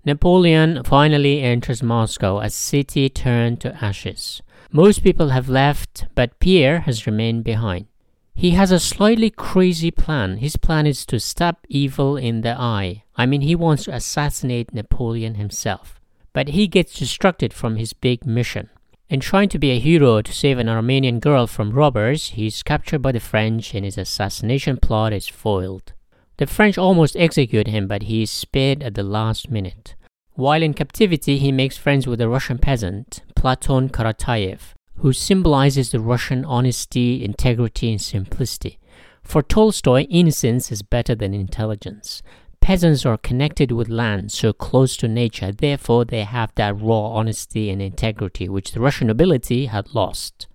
Napoleon 0.06 0.84
finally 0.84 1.42
enters 1.42 1.84
Moscow, 1.84 2.40
a 2.40 2.50
city 2.50 3.10
turned 3.10 3.60
to 3.62 3.84
ashes. 3.84 4.42
Most 4.72 5.04
people 5.04 5.30
have 5.30 5.50
left, 5.50 6.06
but 6.16 6.40
Pierre 6.40 6.82
has 6.82 7.06
remained 7.06 7.44
behind. 7.44 7.88
He 8.34 8.52
has 8.52 8.72
a 8.72 8.80
slightly 8.80 9.30
crazy 9.30 9.92
plan. 9.92 10.38
His 10.38 10.58
plan 10.58 10.88
is 10.88 11.06
to 11.06 11.20
stab 11.20 11.58
evil 11.70 12.18
in 12.18 12.42
the 12.42 12.60
eye. 12.60 13.04
I 13.16 13.26
mean, 13.26 13.42
he 13.42 13.56
wants 13.56 13.84
to 13.84 13.94
assassinate 13.94 14.74
Napoleon 14.74 15.36
himself. 15.36 16.02
But 16.34 16.50
he 16.50 16.68
gets 16.68 16.98
distracted 16.98 17.54
from 17.54 17.76
his 17.76 17.94
big 17.94 18.26
mission. 18.26 18.70
In 19.10 19.20
trying 19.20 19.50
to 19.50 19.60
be 19.60 19.72
a 19.72 19.80
hero 19.80 20.22
to 20.22 20.34
save 20.34 20.58
an 20.58 20.68
Armenian 20.68 21.20
girl 21.20 21.46
from 21.46 21.72
robbers, 21.72 22.30
he 22.30 22.48
is 22.48 22.64
captured 22.64 23.02
by 23.04 23.12
the 23.12 23.20
French 23.20 23.76
and 23.76 23.86
his 23.86 23.98
assassination 23.98 24.78
plot 24.78 25.14
is 25.14 25.28
foiled. 25.28 25.94
The 26.38 26.48
French 26.48 26.80
almost 26.80 27.16
execute 27.16 27.68
him, 27.68 27.88
but 27.88 28.04
he 28.04 28.24
is 28.24 28.32
spared 28.32 28.82
at 28.82 28.96
the 28.96 29.04
last 29.04 29.52
minute. 29.52 29.96
While 30.34 30.64
in 30.64 30.74
captivity, 30.74 31.38
he 31.38 31.52
makes 31.52 31.78
friends 31.78 32.08
with 32.08 32.20
a 32.20 32.28
Russian 32.28 32.58
peasant, 32.58 33.22
Platon 33.36 33.90
Karatayev, 33.90 34.74
who 34.98 35.14
symbolizes 35.14 35.92
the 35.92 36.00
Russian 36.00 36.44
honesty, 36.44 37.24
integrity, 37.24 37.92
and 37.92 38.02
simplicity. 38.02 38.80
For 39.22 39.44
Tolstoy, 39.44 40.08
innocence 40.10 40.72
is 40.72 40.82
better 40.82 41.14
than 41.14 41.36
intelligence. 41.36 42.24
Peasants 42.64 43.06
are 43.06 43.18
connected 43.18 43.74
with 43.74 43.90
land, 43.90 44.32
so 44.32 44.54
close 44.54 44.96
to 44.96 45.06
nature, 45.10 45.52
therefore, 45.52 46.06
they 46.06 46.24
have 46.24 46.56
that 46.56 46.80
raw 46.80 47.08
honesty 47.08 47.70
and 47.70 47.82
integrity 47.82 48.48
which 48.48 48.72
the 48.72 48.80
Russian 48.80 49.08
nobility 49.08 49.66
had 49.66 49.94
lost. 49.94 50.48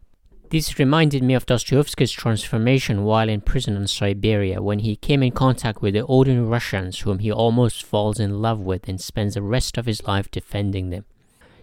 This 0.49 0.79
reminded 0.79 1.23
me 1.23 1.35
of 1.35 1.45
Dostoevsky's 1.45 2.11
transformation 2.11 3.05
while 3.05 3.29
in 3.29 3.43
prison 3.43 3.77
in 3.77 3.87
Siberia 3.87 4.63
when 4.63 4.79
he 4.79 4.97
came 4.97 5.23
in 5.23 5.33
contact 5.33 5.83
with 5.83 5.93
the 5.93 6.01
ordinary 6.01 6.47
Russians 6.47 7.01
whom 7.01 7.19
he 7.19 7.31
almost 7.31 7.85
falls 7.85 8.19
in 8.19 8.41
love 8.41 8.63
with 8.63 8.89
and 8.89 8.99
spends 8.99 9.35
the 9.35 9.43
rest 9.43 9.77
of 9.77 9.85
his 9.85 10.03
life 10.05 10.31
defending 10.31 10.89
them. 10.89 11.05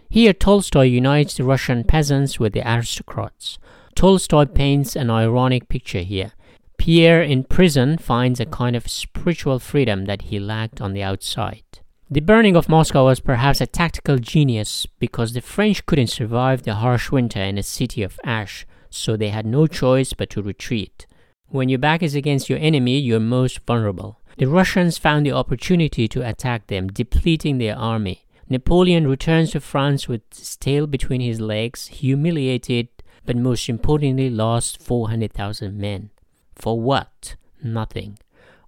Here, 0.08 0.32
Tolstoy 0.32 0.84
unites 0.84 1.36
the 1.36 1.42
Russian 1.42 1.82
peasants 1.82 2.38
with 2.38 2.52
the 2.52 2.62
aristocrats. 2.62 3.58
Tolstoy 3.96 4.44
paints 4.44 4.94
an 4.94 5.10
ironic 5.10 5.68
picture 5.68 6.02
here. 6.02 6.34
Pierre 6.78 7.22
in 7.22 7.44
prison 7.44 7.98
finds 7.98 8.40
a 8.40 8.46
kind 8.46 8.76
of 8.76 8.88
spiritual 8.88 9.58
freedom 9.58 10.04
that 10.04 10.22
he 10.22 10.38
lacked 10.38 10.80
on 10.80 10.92
the 10.92 11.02
outside. 11.02 11.62
The 12.08 12.20
burning 12.20 12.54
of 12.54 12.68
Moscow 12.68 13.06
was 13.06 13.18
perhaps 13.18 13.60
a 13.60 13.66
tactical 13.66 14.18
genius 14.18 14.86
because 15.00 15.32
the 15.32 15.40
French 15.40 15.84
couldn't 15.86 16.06
survive 16.06 16.62
the 16.62 16.76
harsh 16.76 17.10
winter 17.10 17.40
in 17.40 17.58
a 17.58 17.64
city 17.64 18.04
of 18.04 18.20
ash, 18.24 18.64
so 18.90 19.16
they 19.16 19.30
had 19.30 19.44
no 19.44 19.66
choice 19.66 20.12
but 20.12 20.30
to 20.30 20.42
retreat. 20.42 21.06
When 21.48 21.68
your 21.68 21.80
back 21.80 22.02
is 22.02 22.14
against 22.14 22.48
your 22.48 22.60
enemy, 22.60 22.98
you're 22.98 23.18
most 23.18 23.60
vulnerable. 23.66 24.20
The 24.38 24.46
Russians 24.46 24.98
found 24.98 25.26
the 25.26 25.32
opportunity 25.32 26.06
to 26.08 26.28
attack 26.28 26.68
them, 26.68 26.88
depleting 26.88 27.58
their 27.58 27.76
army. 27.76 28.26
Napoleon 28.48 29.08
returns 29.08 29.50
to 29.50 29.60
France 29.60 30.06
with 30.06 30.22
his 30.30 30.56
tail 30.56 30.86
between 30.86 31.20
his 31.20 31.40
legs, 31.40 31.88
humiliated, 31.88 32.88
but 33.24 33.36
most 33.36 33.68
importantly, 33.68 34.30
lost 34.30 34.80
400,000 34.80 35.76
men. 35.76 36.10
For 36.56 36.80
what? 36.80 37.36
Nothing. 37.62 38.18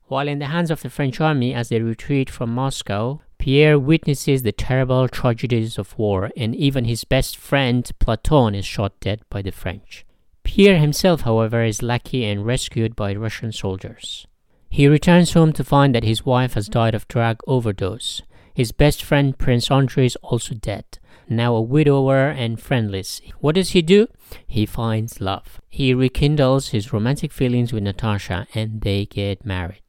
While 0.07 0.29
in 0.29 0.38
the 0.38 0.46
hands 0.46 0.70
of 0.70 0.83
the 0.83 0.90
French 0.90 1.20
army 1.20 1.53
as 1.53 1.68
they 1.68 1.81
retreat 1.81 2.31
from 2.31 2.55
Moscow, 2.55 3.20
Pierre 3.38 3.79
witnesses 3.79 4.42
the 4.42 4.53
terrible 4.53 5.09
tragedies 5.09 5.79
of 5.79 5.98
war, 5.98 6.31
and 6.37 6.55
even 6.55 6.85
his 6.85 7.05
best 7.05 7.37
friend 7.37 7.90
Platon 7.98 8.55
is 8.55 8.64
shot 8.64 8.98
dead 9.01 9.22
by 9.31 9.42
the 9.42 9.53
French. 9.53 10.05
Pierre 10.44 10.79
himself, 10.79 11.22
however, 11.22 11.62
is 11.62 11.83
lucky 11.83 12.24
and 12.24 12.46
rescued 12.46 12.96
by 12.96 13.14
Russian 13.14 13.53
soldiers. 13.53 14.27
He 14.70 14.87
returns 14.88 15.33
home 15.33 15.53
to 15.55 15.64
find 15.64 15.94
that 15.94 16.05
his 16.05 16.27
wife 16.27 16.55
has 16.55 16.68
died 16.68 16.94
of 16.94 17.09
drug 17.09 17.40
overdose. 17.46 18.22
His 18.55 18.72
best 18.72 19.03
friend 19.03 19.37
Prince 19.38 19.70
Andrei 19.70 20.07
is 20.07 20.16
also 20.16 20.55
dead, 20.55 20.98
now 21.30 21.54
a 21.54 21.60
widower 21.60 22.28
and 22.28 22.60
friendless. 22.60 23.20
What 23.40 23.54
does 23.54 23.70
he 23.70 23.82
do? 23.82 24.08
He 24.46 24.66
finds 24.66 25.20
love. 25.20 25.60
He 25.68 25.94
rekindles 25.94 26.68
his 26.68 26.92
romantic 26.92 27.32
feelings 27.32 27.72
with 27.72 27.82
Natasha 27.82 28.46
and 28.54 28.80
they 28.80 29.06
get 29.06 29.44
married. 29.44 29.82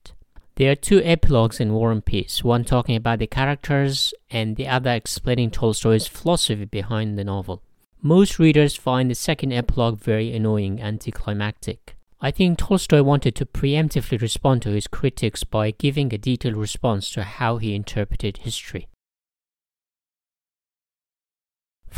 There 0.55 0.71
are 0.71 0.75
two 0.75 1.01
epilogues 1.03 1.61
in 1.61 1.73
War 1.73 1.91
and 1.91 2.03
Peace, 2.03 2.43
one 2.43 2.65
talking 2.65 2.95
about 2.97 3.19
the 3.19 3.27
characters 3.27 4.13
and 4.29 4.57
the 4.57 4.67
other 4.67 4.91
explaining 4.91 5.51
Tolstoy's 5.51 6.07
philosophy 6.07 6.65
behind 6.65 7.17
the 7.17 7.23
novel. 7.23 7.63
Most 8.01 8.39
readers 8.39 8.75
find 8.75 9.09
the 9.09 9.15
second 9.15 9.53
epilogue 9.53 9.99
very 9.99 10.33
annoying, 10.33 10.81
anticlimactic. 10.81 11.95
I 12.21 12.31
think 12.31 12.57
Tolstoy 12.57 13.01
wanted 13.01 13.35
to 13.35 13.45
preemptively 13.45 14.21
respond 14.21 14.61
to 14.63 14.71
his 14.71 14.87
critics 14.87 15.45
by 15.45 15.71
giving 15.71 16.13
a 16.13 16.17
detailed 16.17 16.57
response 16.57 17.09
to 17.11 17.23
how 17.23 17.57
he 17.57 17.73
interpreted 17.73 18.37
history. 18.37 18.89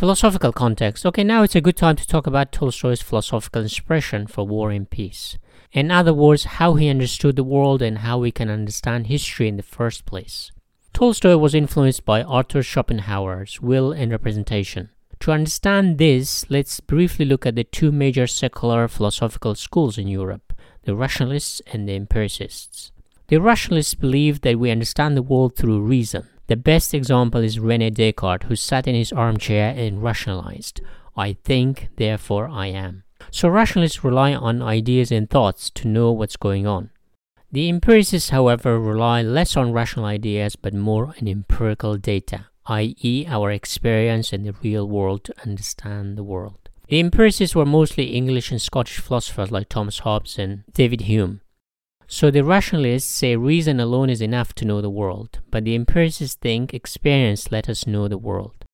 Philosophical 0.02 0.52
context. 0.52 1.06
Okay, 1.06 1.24
now 1.24 1.44
it's 1.44 1.54
a 1.54 1.62
good 1.62 1.78
time 1.78 1.96
to 1.96 2.08
talk 2.08 2.26
about 2.26 2.52
Tolstoy's 2.52 3.04
philosophical 3.04 3.62
inspiration 3.62 4.26
for 4.26 4.48
War 4.48 4.72
and 4.72 4.90
Peace. 4.90 5.38
In 5.74 5.92
other 5.92 6.12
words, 6.12 6.58
how 6.58 6.74
he 6.74 6.90
understood 6.90 7.36
the 7.36 7.44
world 7.44 7.84
and 7.84 8.00
how 8.00 8.18
we 8.18 8.32
can 8.32 8.50
understand 8.50 9.06
history 9.06 9.48
in 9.48 9.58
the 9.58 9.62
first 9.62 10.08
place. 10.08 10.52
Tolstoy 10.92 11.38
was 11.38 11.54
influenced 11.54 12.04
by 12.04 12.24
Arthur 12.24 12.64
Schopenhauer's 12.64 13.62
Will 13.62 13.92
and 13.92 14.12
Representation. 14.12 14.90
To 15.20 15.34
understand 15.34 16.00
this, 16.00 16.50
let's 16.50 16.80
briefly 16.80 17.24
look 17.24 17.46
at 17.46 17.54
the 17.54 17.64
two 17.64 17.92
major 17.92 18.26
secular 18.26 18.88
philosophical 18.88 19.54
schools 19.54 20.00
in 20.00 20.08
Europe 20.08 20.52
the 20.86 20.96
rationalists 20.96 21.62
and 21.68 21.88
the 21.88 21.94
empiricists. 21.94 22.92
The 23.28 23.38
rationalists 23.38 23.94
believe 23.94 24.42
that 24.42 24.58
we 24.58 24.72
understand 24.72 25.16
the 25.16 25.22
world 25.22 25.56
through 25.56 25.80
reason. 25.82 26.28
The 26.48 26.56
best 26.56 26.94
example 26.94 27.42
is 27.42 27.60
Rene 27.60 27.92
Descartes, 27.92 28.48
who 28.48 28.56
sat 28.56 28.88
in 28.88 28.96
his 28.96 29.14
armchair 29.14 29.74
and 29.76 30.04
rationalized 30.04 30.82
I 31.16 31.34
think, 31.34 31.90
therefore 31.98 32.48
I 32.48 32.68
am. 32.68 33.04
So 33.32 33.50
rationalists 33.50 34.04
rely 34.04 34.34
on 34.34 34.62
ideas 34.62 35.12
and 35.12 35.30
thoughts 35.30 35.70
to 35.72 35.88
know 35.88 36.12
what's 36.12 36.38
going 36.38 36.66
on. 36.66 36.90
The 37.52 37.68
empiricists, 37.68 38.30
however, 38.30 38.80
rely 38.80 39.22
less 39.22 39.58
on 39.58 39.74
rational 39.74 40.06
ideas 40.06 40.56
but 40.56 40.74
more 40.74 41.08
on 41.08 41.28
empirical 41.28 41.98
data 41.98 42.48
i.e., 42.68 43.26
our 43.28 43.52
experience 43.52 44.32
in 44.32 44.44
the 44.44 44.54
real 44.64 44.88
world 44.88 45.24
to 45.26 45.34
understand 45.44 46.18
the 46.18 46.24
world. 46.24 46.70
The 46.88 47.00
empiricists 47.00 47.56
were 47.56 47.66
mostly 47.66 48.14
English 48.14 48.52
and 48.52 48.62
Scottish 48.62 49.00
philosophers 49.00 49.52
like 49.52 49.70
Thomas 49.70 50.00
Hobbes 50.00 50.38
and 50.38 50.64
David 50.74 51.02
Hume. 51.02 51.42
So 52.14 52.30
the 52.30 52.44
rationalists 52.44 53.10
say 53.10 53.38
reason 53.38 53.80
alone 53.80 54.10
is 54.10 54.20
enough 54.20 54.54
to 54.56 54.66
know 54.66 54.82
the 54.82 54.90
world, 54.90 55.40
but 55.50 55.64
the 55.64 55.76
empiricists 55.76 56.36
think 56.36 56.74
experience 56.74 57.54
let 57.54 57.70
us 57.70 57.88
know 57.88 58.10
the 58.10 58.18
world. 58.18 58.66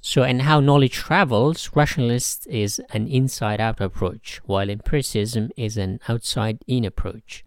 So, 0.00 0.24
and 0.24 0.42
how 0.42 0.58
knowledge 0.58 0.94
travels, 0.94 1.70
rationalist 1.72 2.48
is 2.48 2.80
an 2.90 3.06
inside 3.06 3.60
out 3.60 3.80
approach, 3.80 4.40
while 4.44 4.68
empiricism 4.68 5.50
is 5.56 5.76
an 5.76 6.00
outside 6.08 6.58
in 6.66 6.84
approach. 6.84 7.44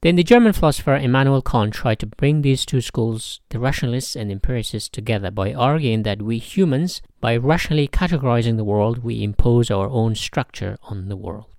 Then 0.00 0.16
the 0.16 0.24
German 0.24 0.54
philosopher 0.54 0.96
Immanuel 0.96 1.42
Kant 1.42 1.74
tried 1.74 1.98
to 1.98 2.06
bring 2.06 2.40
these 2.40 2.64
two 2.64 2.80
schools, 2.80 3.42
the 3.50 3.58
rationalists 3.58 4.16
and 4.16 4.32
empiricists, 4.32 4.88
together 4.88 5.30
by 5.30 5.52
arguing 5.52 6.04
that 6.04 6.22
we 6.22 6.38
humans, 6.38 7.02
by 7.20 7.36
rationally 7.36 7.86
categorizing 7.86 8.56
the 8.56 8.64
world, 8.64 9.04
we 9.04 9.22
impose 9.22 9.70
our 9.70 9.90
own 9.90 10.14
structure 10.14 10.78
on 10.84 11.10
the 11.10 11.16
world. 11.16 11.50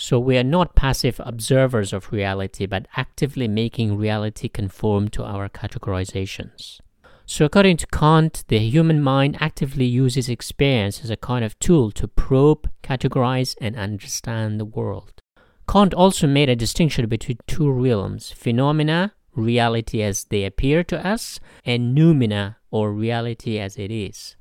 So 0.00 0.20
we 0.20 0.38
are 0.38 0.44
not 0.44 0.76
passive 0.76 1.20
observers 1.24 1.92
of 1.92 2.12
reality, 2.12 2.66
but 2.66 2.86
actively 2.96 3.48
making 3.48 3.96
reality 3.96 4.48
conform 4.48 5.08
to 5.08 5.24
our 5.24 5.48
categorizations. 5.48 6.78
So, 7.26 7.44
according 7.44 7.78
to 7.78 7.86
Kant, 7.88 8.44
the 8.46 8.60
human 8.60 9.02
mind 9.02 9.36
actively 9.40 9.86
uses 9.86 10.28
experience 10.28 11.02
as 11.02 11.10
a 11.10 11.16
kind 11.16 11.44
of 11.44 11.58
tool 11.58 11.90
to 11.90 12.06
probe, 12.06 12.70
categorize, 12.80 13.56
and 13.60 13.74
understand 13.74 14.60
the 14.60 14.64
world. 14.64 15.20
Kant 15.68 15.92
also 15.94 16.28
made 16.28 16.48
a 16.48 16.54
distinction 16.54 17.08
between 17.08 17.38
two 17.48 17.68
realms 17.68 18.30
phenomena, 18.30 19.14
reality 19.34 20.00
as 20.00 20.26
they 20.26 20.44
appear 20.44 20.84
to 20.84 21.04
us, 21.04 21.40
and 21.64 21.98
noumena, 21.98 22.54
or 22.70 22.92
reality 22.92 23.58
as 23.58 23.76
it 23.76 23.90
is. 23.90 24.36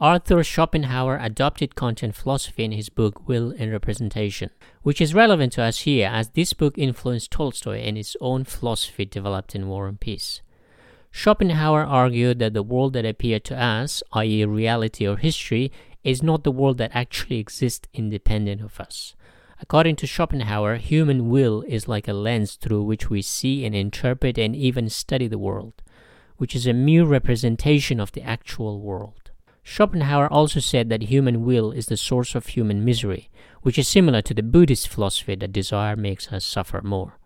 Arthur 0.00 0.44
Schopenhauer 0.44 1.18
adopted 1.20 1.74
Kantian 1.74 2.14
philosophy 2.14 2.62
in 2.62 2.70
his 2.70 2.88
book 2.88 3.26
Will 3.26 3.52
and 3.58 3.72
Representation, 3.72 4.50
which 4.82 5.00
is 5.00 5.12
relevant 5.12 5.54
to 5.54 5.62
us 5.62 5.80
here 5.80 6.08
as 6.08 6.28
this 6.28 6.52
book 6.52 6.78
influenced 6.78 7.32
Tolstoy 7.32 7.80
and 7.80 7.96
his 7.96 8.16
own 8.20 8.44
philosophy 8.44 9.04
developed 9.04 9.56
in 9.56 9.66
War 9.66 9.88
and 9.88 9.98
Peace. 9.98 10.40
Schopenhauer 11.10 11.82
argued 11.82 12.38
that 12.38 12.54
the 12.54 12.62
world 12.62 12.92
that 12.92 13.04
appeared 13.04 13.42
to 13.46 13.60
us, 13.60 14.04
i.e., 14.12 14.44
reality 14.44 15.04
or 15.04 15.16
history, 15.16 15.72
is 16.04 16.22
not 16.22 16.44
the 16.44 16.52
world 16.52 16.78
that 16.78 16.94
actually 16.94 17.40
exists 17.40 17.88
independent 17.92 18.60
of 18.60 18.78
us. 18.78 19.16
According 19.60 19.96
to 19.96 20.06
Schopenhauer, 20.06 20.76
human 20.76 21.28
will 21.28 21.64
is 21.66 21.88
like 21.88 22.06
a 22.06 22.12
lens 22.12 22.54
through 22.54 22.84
which 22.84 23.10
we 23.10 23.20
see 23.20 23.64
and 23.66 23.74
interpret 23.74 24.38
and 24.38 24.54
even 24.54 24.90
study 24.90 25.26
the 25.26 25.38
world, 25.38 25.82
which 26.36 26.54
is 26.54 26.68
a 26.68 26.72
mere 26.72 27.04
representation 27.04 27.98
of 27.98 28.12
the 28.12 28.22
actual 28.22 28.80
world. 28.80 29.17
Schopenhauer 29.70 30.32
also 30.32 30.60
said 30.60 30.88
that 30.88 31.02
human 31.02 31.44
will 31.44 31.72
is 31.72 31.86
the 31.86 31.98
source 31.98 32.34
of 32.34 32.46
human 32.46 32.86
misery, 32.86 33.28
which 33.60 33.78
is 33.78 33.86
similar 33.86 34.22
to 34.22 34.32
the 34.32 34.42
Buddhist 34.42 34.88
philosophy 34.88 35.34
that 35.34 35.52
desire 35.52 35.94
makes 35.94 36.32
us 36.32 36.46
suffer 36.46 36.80
more. 36.80 37.18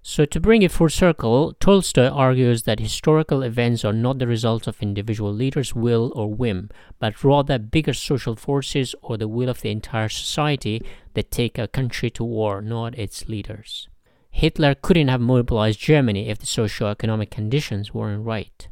So, 0.00 0.24
to 0.24 0.40
bring 0.40 0.62
it 0.62 0.72
full 0.72 0.88
circle, 0.88 1.52
Tolstoy 1.60 2.08
argues 2.08 2.62
that 2.62 2.80
historical 2.80 3.42
events 3.42 3.84
are 3.84 3.92
not 3.92 4.18
the 4.18 4.26
result 4.26 4.66
of 4.66 4.80
individual 4.80 5.34
leaders' 5.34 5.74
will 5.74 6.10
or 6.16 6.32
whim, 6.32 6.70
but 6.98 7.22
rather 7.22 7.58
bigger 7.58 7.92
social 7.92 8.36
forces 8.36 8.94
or 9.02 9.18
the 9.18 9.28
will 9.28 9.50
of 9.50 9.60
the 9.60 9.70
entire 9.70 10.08
society 10.08 10.82
that 11.12 11.30
take 11.30 11.58
a 11.58 11.68
country 11.68 12.08
to 12.12 12.24
war, 12.24 12.62
not 12.62 12.98
its 12.98 13.28
leaders. 13.28 13.86
Hitler 14.30 14.74
couldn't 14.74 15.08
have 15.08 15.20
mobilized 15.20 15.78
Germany 15.78 16.30
if 16.30 16.38
the 16.38 16.46
socio-economic 16.46 17.30
conditions 17.30 17.92
weren't 17.92 18.24
right. 18.24 18.66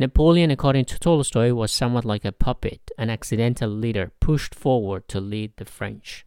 Napoleon, 0.00 0.52
according 0.52 0.84
to 0.84 0.98
Tolstoy, 0.98 1.52
was 1.52 1.72
somewhat 1.72 2.04
like 2.04 2.24
a 2.24 2.30
puppet, 2.30 2.92
an 2.96 3.10
accidental 3.10 3.68
leader 3.68 4.12
pushed 4.20 4.54
forward 4.54 5.08
to 5.08 5.18
lead 5.18 5.52
the 5.56 5.64
French. 5.64 6.24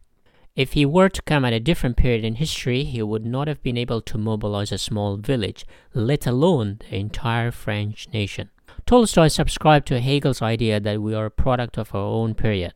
If 0.54 0.74
he 0.74 0.84
were 0.84 1.08
to 1.08 1.22
come 1.22 1.46
at 1.46 1.54
a 1.54 1.60
different 1.60 1.96
period 1.96 2.22
in 2.22 2.34
history, 2.34 2.84
he 2.84 3.02
would 3.02 3.24
not 3.24 3.48
have 3.48 3.62
been 3.62 3.78
able 3.78 4.02
to 4.02 4.18
mobilize 4.18 4.72
a 4.72 4.76
small 4.76 5.16
village, 5.16 5.64
let 5.94 6.26
alone 6.26 6.80
the 6.80 6.96
entire 6.96 7.50
French 7.50 8.08
nation. 8.12 8.50
Tolstoy 8.84 9.28
subscribed 9.28 9.86
to 9.86 10.00
Hegel's 10.00 10.42
idea 10.42 10.78
that 10.78 11.00
we 11.00 11.14
are 11.14 11.24
a 11.24 11.30
product 11.30 11.78
of 11.78 11.94
our 11.94 12.02
own 12.02 12.34
period. 12.34 12.74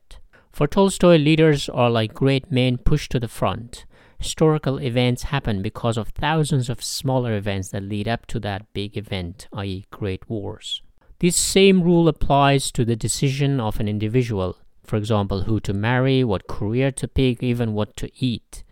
For 0.51 0.67
Tolstoy, 0.67 1.19
leaders 1.19 1.69
are 1.69 1.91
like 1.91 2.15
great 2.15 2.51
men 2.51 2.79
pushed 2.79 3.13
to 3.13 3.21
the 3.21 3.29
front. 3.29 3.85
Historical 4.19 4.81
events 4.81 5.25
happen 5.25 5.61
because 5.61 5.99
of 5.99 6.09
thousands 6.09 6.71
of 6.71 6.83
smaller 6.83 7.37
events 7.37 7.69
that 7.69 7.83
lead 7.83 8.09
up 8.09 8.25
to 8.29 8.41
that 8.41 8.73
big 8.73 8.97
event, 8.97 9.47
i.e., 9.53 9.85
great 9.91 10.31
wars. 10.31 10.81
This 11.19 11.37
same 11.37 11.83
rule 11.83 12.09
applies 12.09 12.71
to 12.73 12.85
the 12.85 12.97
decision 12.97 13.59
of 13.59 13.81
an 13.81 13.89
individual, 13.89 14.59
for 14.85 14.97
example, 14.97 15.43
who 15.43 15.61
to 15.61 15.73
marry, 15.73 16.23
what 16.23 16.47
career 16.47 16.93
to 16.93 17.09
pick, 17.09 17.43
even 17.43 17.73
what 17.73 17.97
to 17.97 18.11
eat. 18.23 18.63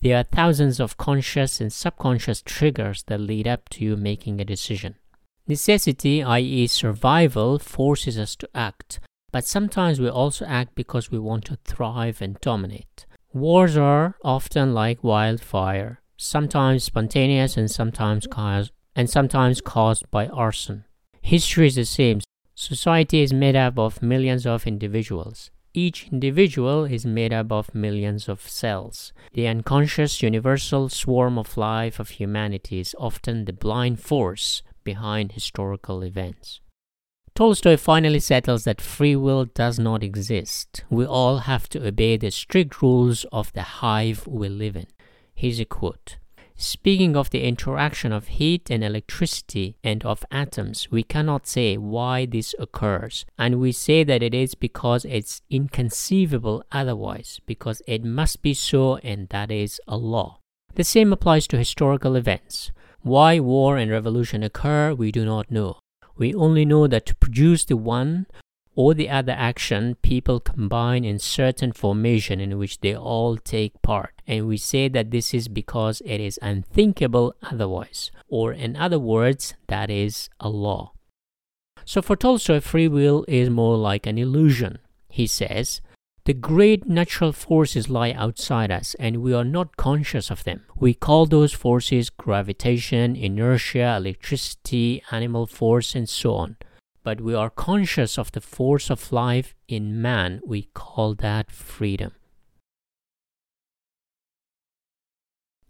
There 0.00 0.16
are 0.16 0.22
thousands 0.22 0.78
of 0.78 0.96
conscious 0.96 1.60
and 1.60 1.72
subconscious 1.72 2.40
triggers 2.42 3.02
that 3.08 3.18
lead 3.20 3.48
up 3.48 3.68
to 3.70 3.84
you 3.84 3.96
making 3.96 4.40
a 4.40 4.44
decision. 4.44 4.94
Necessity, 5.48 6.22
i.e., 6.22 6.68
survival, 6.68 7.58
forces 7.58 8.16
us 8.16 8.36
to 8.36 8.48
act, 8.54 9.00
but 9.32 9.44
sometimes 9.44 9.98
we 9.98 10.08
also 10.08 10.44
act 10.44 10.76
because 10.76 11.10
we 11.10 11.18
want 11.18 11.46
to 11.46 11.58
thrive 11.64 12.22
and 12.22 12.40
dominate. 12.40 13.06
Wars 13.32 13.76
are 13.76 14.14
often 14.22 14.72
like 14.72 15.02
wildfire, 15.02 16.00
sometimes 16.16 16.84
spontaneous 16.84 17.56
and 17.56 17.70
sometimes 17.70 18.26
caused 18.28 18.70
and 18.94 19.10
sometimes 19.10 19.60
caused 19.60 20.08
by 20.10 20.28
arson. 20.28 20.84
History 21.28 21.66
is 21.66 21.74
the 21.74 21.84
same. 21.84 22.20
Society 22.54 23.20
is 23.20 23.34
made 23.34 23.54
up 23.54 23.78
of 23.78 24.00
millions 24.00 24.46
of 24.46 24.66
individuals. 24.66 25.50
Each 25.74 26.08
individual 26.10 26.86
is 26.86 27.04
made 27.04 27.34
up 27.34 27.52
of 27.52 27.74
millions 27.74 28.30
of 28.30 28.40
cells. 28.40 29.12
The 29.34 29.46
unconscious 29.46 30.22
universal 30.22 30.88
swarm 30.88 31.36
of 31.36 31.58
life 31.58 32.00
of 32.00 32.08
humanity 32.08 32.80
is 32.80 32.96
often 32.98 33.44
the 33.44 33.52
blind 33.52 34.00
force 34.00 34.62
behind 34.84 35.32
historical 35.32 36.02
events. 36.02 36.62
Tolstoy 37.34 37.76
finally 37.76 38.20
settles 38.20 38.64
that 38.64 38.80
free 38.80 39.14
will 39.14 39.44
does 39.44 39.78
not 39.78 40.02
exist. 40.02 40.82
We 40.88 41.04
all 41.04 41.40
have 41.40 41.68
to 41.68 41.86
obey 41.86 42.16
the 42.16 42.30
strict 42.30 42.80
rules 42.80 43.26
of 43.30 43.52
the 43.52 43.82
hive 43.84 44.26
we 44.26 44.48
live 44.48 44.76
in. 44.76 44.86
Here's 45.34 45.60
a 45.60 45.66
quote 45.66 46.16
Speaking 46.60 47.14
of 47.16 47.30
the 47.30 47.44
interaction 47.44 48.10
of 48.10 48.26
heat 48.26 48.68
and 48.68 48.82
electricity 48.82 49.76
and 49.84 50.04
of 50.04 50.24
atoms, 50.32 50.90
we 50.90 51.04
cannot 51.04 51.46
say 51.46 51.76
why 51.76 52.26
this 52.26 52.52
occurs, 52.58 53.24
and 53.38 53.60
we 53.60 53.70
say 53.70 54.02
that 54.02 54.24
it 54.24 54.34
is 54.34 54.56
because 54.56 55.04
it's 55.04 55.40
inconceivable 55.48 56.64
otherwise, 56.72 57.40
because 57.46 57.80
it 57.86 58.02
must 58.02 58.42
be 58.42 58.54
so, 58.54 58.96
and 58.96 59.28
that 59.28 59.52
is 59.52 59.80
a 59.86 59.96
law. 59.96 60.40
The 60.74 60.82
same 60.82 61.12
applies 61.12 61.46
to 61.46 61.58
historical 61.58 62.16
events. 62.16 62.72
Why 63.02 63.38
war 63.38 63.76
and 63.76 63.88
revolution 63.88 64.42
occur, 64.42 64.94
we 64.94 65.12
do 65.12 65.24
not 65.24 65.52
know. 65.52 65.78
We 66.16 66.34
only 66.34 66.64
know 66.64 66.88
that 66.88 67.06
to 67.06 67.14
produce 67.14 67.64
the 67.66 67.76
one 67.76 68.26
or 68.78 68.94
the 68.94 69.10
other 69.10 69.34
action, 69.36 69.96
people 70.02 70.38
combine 70.38 71.04
in 71.04 71.18
certain 71.18 71.72
formation 71.72 72.38
in 72.38 72.56
which 72.58 72.78
they 72.78 72.94
all 72.94 73.36
take 73.36 73.82
part. 73.82 74.22
And 74.24 74.46
we 74.46 74.56
say 74.56 74.86
that 74.86 75.10
this 75.10 75.34
is 75.34 75.48
because 75.48 76.00
it 76.04 76.20
is 76.20 76.38
unthinkable 76.42 77.34
otherwise, 77.42 78.12
or 78.28 78.52
in 78.52 78.76
other 78.76 79.00
words, 79.00 79.54
that 79.66 79.90
is 79.90 80.30
a 80.38 80.48
law. 80.48 80.92
So 81.84 82.00
for 82.00 82.14
Tolstoy, 82.14 82.60
free 82.60 82.86
will 82.86 83.24
is 83.26 83.50
more 83.50 83.76
like 83.76 84.06
an 84.06 84.16
illusion. 84.16 84.78
He 85.08 85.26
says, 85.26 85.80
the 86.24 86.34
great 86.34 86.86
natural 86.86 87.32
forces 87.32 87.90
lie 87.90 88.12
outside 88.12 88.70
us 88.70 88.94
and 89.00 89.22
we 89.22 89.34
are 89.34 89.44
not 89.44 89.76
conscious 89.76 90.30
of 90.30 90.44
them. 90.44 90.62
We 90.76 90.94
call 90.94 91.26
those 91.26 91.52
forces 91.52 92.10
gravitation, 92.10 93.16
inertia, 93.16 93.96
electricity, 93.96 95.02
animal 95.10 95.48
force, 95.48 95.96
and 95.96 96.08
so 96.08 96.34
on 96.34 96.58
but 97.08 97.22
we 97.22 97.34
are 97.34 97.48
conscious 97.48 98.18
of 98.18 98.30
the 98.32 98.40
force 98.42 98.90
of 98.90 99.10
life 99.10 99.54
in 99.66 100.02
man, 100.02 100.42
we 100.44 100.68
call 100.74 101.14
that 101.14 101.50
freedom. 101.50 102.12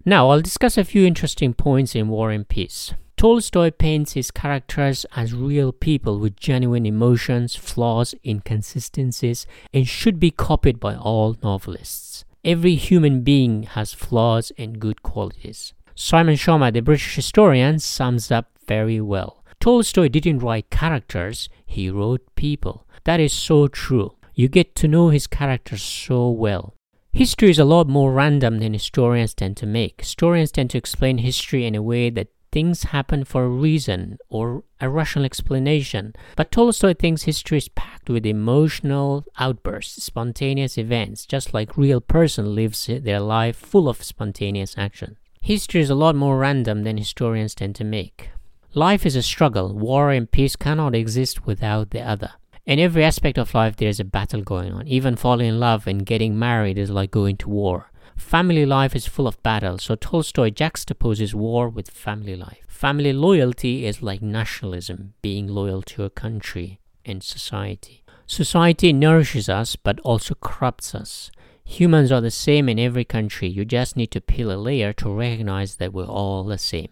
Now, 0.05 0.31
I'll 0.31 0.41
discuss 0.41 0.77
a 0.77 0.83
few 0.83 1.07
interesting 1.07 1.55
points 1.55 1.95
in 1.95 2.09
War 2.09 2.33
and 2.33 2.49
Peace. 2.49 2.93
Tolstoy 3.17 3.71
paints 3.71 4.15
his 4.15 4.33
characters 4.33 5.07
as 5.15 5.33
real 5.33 5.71
people 5.71 6.19
with 6.19 6.35
genuine 6.35 6.85
emotions, 6.85 7.55
flaws, 7.55 8.17
inconsistencies, 8.25 9.47
and 9.73 9.87
should 9.87 10.19
be 10.19 10.33
copied 10.33 10.81
by 10.81 10.97
all 10.97 11.37
novelists. 11.41 12.25
Every 12.45 12.75
human 12.75 13.23
being 13.23 13.63
has 13.63 13.93
flaws 13.93 14.51
and 14.59 14.81
good 14.81 15.05
qualities. 15.05 15.73
Simon 15.95 16.35
Schama, 16.35 16.73
the 16.73 16.81
British 16.81 17.15
historian, 17.15 17.79
sums 17.79 18.33
up 18.33 18.51
very 18.67 19.01
well. 19.01 19.38
Tolstoy 19.61 20.09
didn't 20.09 20.39
write 20.39 20.71
characters, 20.71 21.49
he 21.67 21.91
wrote 21.91 22.35
people. 22.37 22.87
That 23.05 23.21
is 23.21 23.33
so 23.33 23.69
true. 23.69 24.15
You 24.35 24.49
get 24.49 24.75
to 24.77 24.89
know 24.89 25.09
his 25.09 25.27
characters 25.27 25.83
so 25.83 26.31
well. 26.31 26.75
History 27.13 27.51
is 27.51 27.59
a 27.59 27.65
lot 27.65 27.89
more 27.89 28.13
random 28.13 28.61
than 28.61 28.73
historians 28.73 29.35
tend 29.35 29.57
to 29.57 29.67
make. 29.67 30.01
Historians 30.01 30.53
tend 30.53 30.71
to 30.71 30.79
explain 30.79 31.19
history 31.19 31.67
in 31.67 31.75
a 31.75 31.83
way 31.83 32.11
that 32.11 32.29
things 32.53 32.85
happen 32.85 33.25
for 33.25 33.45
a 33.45 33.49
reason 33.49 34.19
or 34.29 34.63
a 34.81 34.89
rational 34.89 35.25
explanation. 35.25 36.15
But 36.37 36.53
Tolstoy 36.53 36.95
thinks 36.95 37.23
history 37.23 37.59
is 37.59 37.69
packed 37.69 38.09
with 38.09 38.25
emotional 38.25 39.25
outbursts, 39.39 40.05
spontaneous 40.05 40.79
events, 40.79 41.27
just 41.27 41.53
like 41.53 41.77
real 41.77 42.01
person 42.01 42.55
lives 42.55 42.87
their 42.87 43.21
life 43.21 43.57
full 43.57 43.89
of 43.89 44.03
spontaneous 44.05 44.77
action. 44.79 45.17
History 45.41 45.81
is 45.81 45.91
a 45.91 45.95
lot 45.95 46.15
more 46.15 46.39
random 46.39 46.85
than 46.85 46.97
historians 46.97 47.55
tend 47.55 47.75
to 47.77 47.85
make. 47.85 48.31
Life 48.75 49.07
is 49.07 49.17
a 49.17 49.23
struggle. 49.23 49.75
War 49.75 50.11
and 50.11 50.31
peace 50.31 50.55
cannot 50.55 50.95
exist 50.95 51.47
without 51.47 51.91
the 51.91 52.03
other. 52.03 52.33
In 52.67 52.79
every 52.79 53.03
aspect 53.03 53.39
of 53.39 53.55
life, 53.55 53.77
there 53.77 53.89
is 53.89 53.99
a 53.99 54.05
battle 54.05 54.43
going 54.43 54.75
on. 54.75 54.87
Even 54.87 55.17
falling 55.17 55.49
in 55.49 55.59
love 55.59 55.87
and 55.87 56.05
getting 56.05 56.39
married 56.39 56.77
is 56.77 56.91
like 56.91 57.11
going 57.11 57.39
to 57.39 57.49
war. 57.49 57.91
Family 58.15 58.67
life 58.67 58.95
is 58.95 59.07
full 59.07 59.27
of 59.27 59.43
battles, 59.43 59.85
so 59.85 59.95
Tolstoy 59.95 60.51
juxtaposes 60.51 61.33
war 61.33 61.71
with 61.71 61.89
family 61.89 62.37
life. 62.37 62.59
Family 62.69 63.15
loyalty 63.15 63.87
is 63.87 64.03
like 64.03 64.21
nationalism, 64.21 65.15
being 65.23 65.47
loyal 65.47 65.81
to 65.83 66.05
a 66.05 66.11
country 66.11 66.79
and 67.07 67.23
society. 67.23 68.05
Society 68.27 68.93
nourishes 68.93 69.49
us 69.49 69.77
but 69.77 69.99
also 70.01 70.35
corrupts 70.35 70.95
us. 70.95 71.31
Humans 71.65 72.13
are 72.13 72.21
the 72.21 72.31
same 72.31 72.69
in 72.69 72.79
every 72.79 73.05
country, 73.05 73.49
you 73.49 73.65
just 73.65 73.97
need 73.97 74.11
to 74.11 74.21
peel 74.21 74.53
a 74.53 74.57
layer 74.57 74.93
to 74.95 75.11
recognize 75.11 75.77
that 75.77 75.95
we're 75.95 76.05
all 76.05 76.45
the 76.45 76.59
same. 76.59 76.89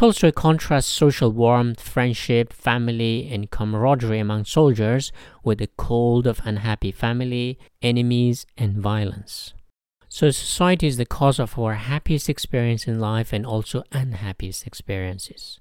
Tolstoy 0.00 0.32
contrasts 0.32 0.88
social 0.88 1.30
warmth, 1.30 1.78
friendship, 1.78 2.54
family, 2.54 3.28
and 3.30 3.50
camaraderie 3.50 4.18
among 4.18 4.46
soldiers 4.46 5.12
with 5.44 5.58
the 5.58 5.68
cold 5.76 6.26
of 6.26 6.40
unhappy 6.42 6.90
family, 6.90 7.58
enemies, 7.82 8.46
and 8.56 8.78
violence. 8.78 9.52
So, 10.08 10.30
society 10.30 10.86
is 10.86 10.96
the 10.96 11.04
cause 11.04 11.38
of 11.38 11.58
our 11.58 11.74
happiest 11.74 12.30
experience 12.30 12.88
in 12.88 12.98
life 12.98 13.34
and 13.34 13.44
also 13.44 13.84
unhappiest 13.92 14.66
experiences. 14.66 15.60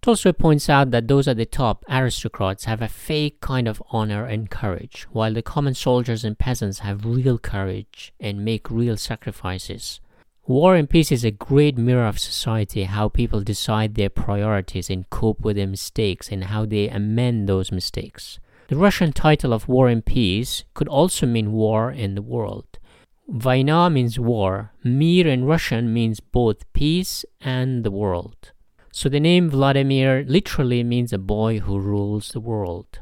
Tolstoy 0.00 0.32
points 0.32 0.70
out 0.70 0.90
that 0.92 1.06
those 1.06 1.28
at 1.28 1.36
the 1.36 1.44
top, 1.44 1.84
aristocrats, 1.86 2.64
have 2.64 2.80
a 2.80 2.88
fake 2.88 3.42
kind 3.42 3.68
of 3.68 3.82
honor 3.90 4.24
and 4.24 4.48
courage, 4.48 5.06
while 5.12 5.34
the 5.34 5.42
common 5.42 5.74
soldiers 5.74 6.24
and 6.24 6.38
peasants 6.38 6.78
have 6.78 7.04
real 7.04 7.36
courage 7.36 8.14
and 8.18 8.42
make 8.42 8.70
real 8.70 8.96
sacrifices. 8.96 10.00
War 10.48 10.76
and 10.76 10.88
Peace 10.88 11.10
is 11.10 11.24
a 11.24 11.32
great 11.32 11.76
mirror 11.76 12.06
of 12.06 12.20
society, 12.20 12.84
how 12.84 13.08
people 13.08 13.40
decide 13.40 13.96
their 13.96 14.08
priorities 14.08 14.88
and 14.88 15.10
cope 15.10 15.40
with 15.40 15.56
their 15.56 15.66
mistakes 15.66 16.30
and 16.30 16.44
how 16.44 16.64
they 16.64 16.88
amend 16.88 17.48
those 17.48 17.72
mistakes. 17.72 18.38
The 18.68 18.76
Russian 18.76 19.12
title 19.12 19.52
of 19.52 19.66
War 19.66 19.88
and 19.88 20.06
Peace 20.06 20.62
could 20.72 20.86
also 20.86 21.26
mean 21.26 21.50
war 21.50 21.90
in 21.90 22.14
the 22.14 22.22
world. 22.22 22.78
Vaina 23.26 23.90
means 23.90 24.20
war. 24.20 24.70
Mir 24.84 25.26
in 25.26 25.44
Russian 25.46 25.92
means 25.92 26.20
both 26.20 26.72
peace 26.72 27.24
and 27.40 27.82
the 27.82 27.90
world. 27.90 28.52
So 28.92 29.08
the 29.08 29.18
name 29.18 29.50
Vladimir 29.50 30.24
literally 30.28 30.84
means 30.84 31.12
a 31.12 31.18
boy 31.18 31.58
who 31.58 31.80
rules 31.80 32.28
the 32.28 32.40
world. 32.40 33.00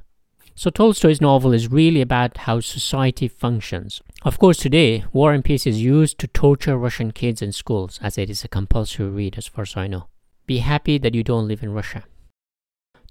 So 0.57 0.71
Tolstoy's 0.71 1.21
novel 1.21 1.53
is 1.53 1.71
really 1.71 2.01
about 2.01 2.37
how 2.39 2.61
society 2.61 3.27
functions. 3.27 4.01
Of 4.23 4.39
course, 4.39 4.59
today, 4.59 5.05
War 5.13 5.33
and 5.33 5.45
Peace 5.45 5.67
is 5.67 5.83
used 5.83 6.19
to 6.21 6.29
torture 6.29 6.79
Russian 6.79 7.11
kids 7.11 7.43
in 7.43 7.51
schools, 7.51 7.99
as 8.01 8.17
it 8.17 8.31
is 8.31 8.45
a 8.45 8.49
compulsory 8.49 9.09
read 9.09 9.37
as 9.37 9.49
far 9.49 9.63
as 9.63 9.77
I 9.77 9.89
know. 9.89 10.07
Be 10.47 10.59
happy 10.59 10.97
that 10.99 11.15
you 11.15 11.25
don't 11.25 11.49
live 11.49 11.63
in 11.63 11.73
Russia. 11.73 12.05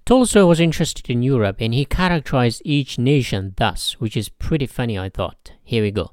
Tolstoy 0.06 0.44
was 0.44 0.60
interested 0.60 1.10
in 1.10 1.22
Europe 1.22 1.56
and 1.60 1.74
he 1.74 1.84
characterized 1.84 2.62
each 2.64 2.98
nation 2.98 3.54
thus, 3.56 4.00
which 4.00 4.16
is 4.16 4.28
pretty 4.28 4.66
funny, 4.66 4.98
I 4.98 5.08
thought. 5.08 5.52
Here 5.62 5.82
we 5.82 5.90
go. 5.90 6.12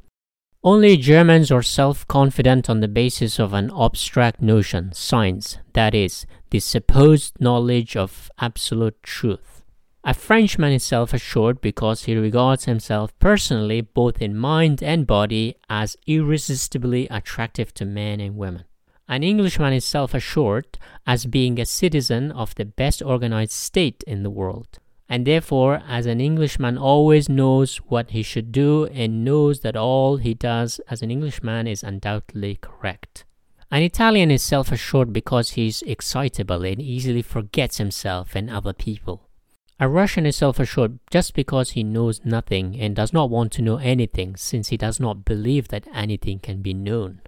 Only 0.64 0.96
Germans 0.96 1.50
are 1.52 1.64
self 1.64 2.08
confident 2.08 2.70
on 2.70 2.82
the 2.82 2.88
basis 2.88 3.40
of 3.40 3.54
an 3.54 3.72
abstract 3.78 4.42
notion, 4.42 4.92
science, 4.94 5.58
that 5.74 5.96
is, 5.96 6.26
the 6.52 6.60
supposed 6.60 7.40
knowledge 7.40 7.96
of 7.96 8.30
absolute 8.40 9.02
truth. 9.02 9.61
A 10.04 10.14
Frenchman 10.14 10.74
is 10.74 10.84
self 10.84 11.14
assured 11.14 11.62
because 11.62 12.06
he 12.06 12.16
regards 12.16 12.66
himself 12.66 13.18
personally, 13.20 13.82
both 13.82 14.22
in 14.22 14.36
mind 14.36 14.82
and 14.82 15.06
body, 15.06 15.56
as 15.70 15.96
irresistibly 16.08 17.08
attractive 17.10 17.74
to 17.76 17.86
men 17.86 18.20
and 18.20 18.36
women. 18.36 18.64
An 19.08 19.24
Englishman 19.24 19.74
is 19.74 19.86
self 19.86 20.14
assured 20.14 20.80
as 21.06 21.26
being 21.26 21.60
a 21.60 21.66
citizen 21.66 22.32
of 22.32 22.56
the 22.56 22.66
best 22.66 23.02
organized 23.02 23.52
state 23.52 24.04
in 24.08 24.24
the 24.24 24.30
world 24.30 24.80
and 25.12 25.28
therefore, 25.28 25.84
as 25.90 26.06
an 26.06 26.22
Englishman 26.22 26.78
always 26.78 27.28
knows 27.28 27.76
what 27.90 28.12
he 28.12 28.24
should 28.24 28.50
do 28.50 28.86
and 28.86 29.26
knows 29.26 29.60
that 29.60 29.76
all 29.76 30.16
he 30.16 30.34
does 30.34 30.80
as 30.90 31.02
an 31.02 31.12
Englishman 31.12 31.68
is 31.68 31.84
undoubtedly 31.84 32.58
correct. 32.62 33.26
An 33.70 33.84
Italian 33.84 34.32
is 34.32 34.42
self 34.42 34.72
assured 34.72 35.12
because 35.12 35.50
he 35.52 35.68
is 35.68 35.84
excitable 35.86 36.64
and 36.64 36.82
easily 36.82 37.22
forgets 37.22 37.78
himself 37.78 38.38
and 38.38 38.50
other 38.50 38.72
people. 38.72 39.28
A 39.82 39.90
Russian 39.90 40.28
is 40.28 40.36
self 40.36 40.60
assured 40.60 41.00
just 41.10 41.34
because 41.34 41.72
he 41.72 41.84
knows 41.84 42.24
nothing 42.24 42.80
and 42.80 42.96
does 42.96 43.12
not 43.12 43.32
want 43.32 43.52
to 43.54 43.64
know 43.64 43.78
anything 43.78 44.36
since 44.36 44.68
he 44.68 44.78
does 44.78 45.00
not 45.00 45.26
believe 45.26 45.70
that 45.70 45.88
anything 45.92 46.38
can 46.38 46.62
be 46.62 46.72
known. 46.72 47.22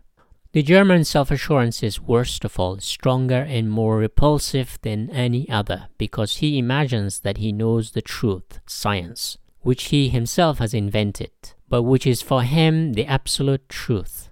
The 0.51 0.61
German 0.61 1.03
self 1.03 1.31
assurance 1.31 1.81
is 1.81 1.99
worst 1.99 2.45
of 2.45 2.59
all 2.59 2.77
stronger 2.77 3.41
and 3.49 3.71
more 3.71 3.97
repulsive 3.97 4.77
than 4.83 5.09
any 5.09 5.49
other 5.49 5.87
because 5.97 6.37
he 6.37 6.59
imagines 6.59 7.21
that 7.21 7.37
he 7.37 7.51
knows 7.51 7.91
the 7.91 8.03
truth, 8.03 8.59
science, 8.67 9.39
which 9.61 9.85
he 9.85 10.09
himself 10.09 10.59
has 10.59 10.75
invented, 10.75 11.31
but 11.69 11.81
which 11.81 12.05
is 12.05 12.21
for 12.21 12.43
him 12.43 12.93
the 12.93 13.07
absolute 13.07 13.67
truth. 13.67 14.29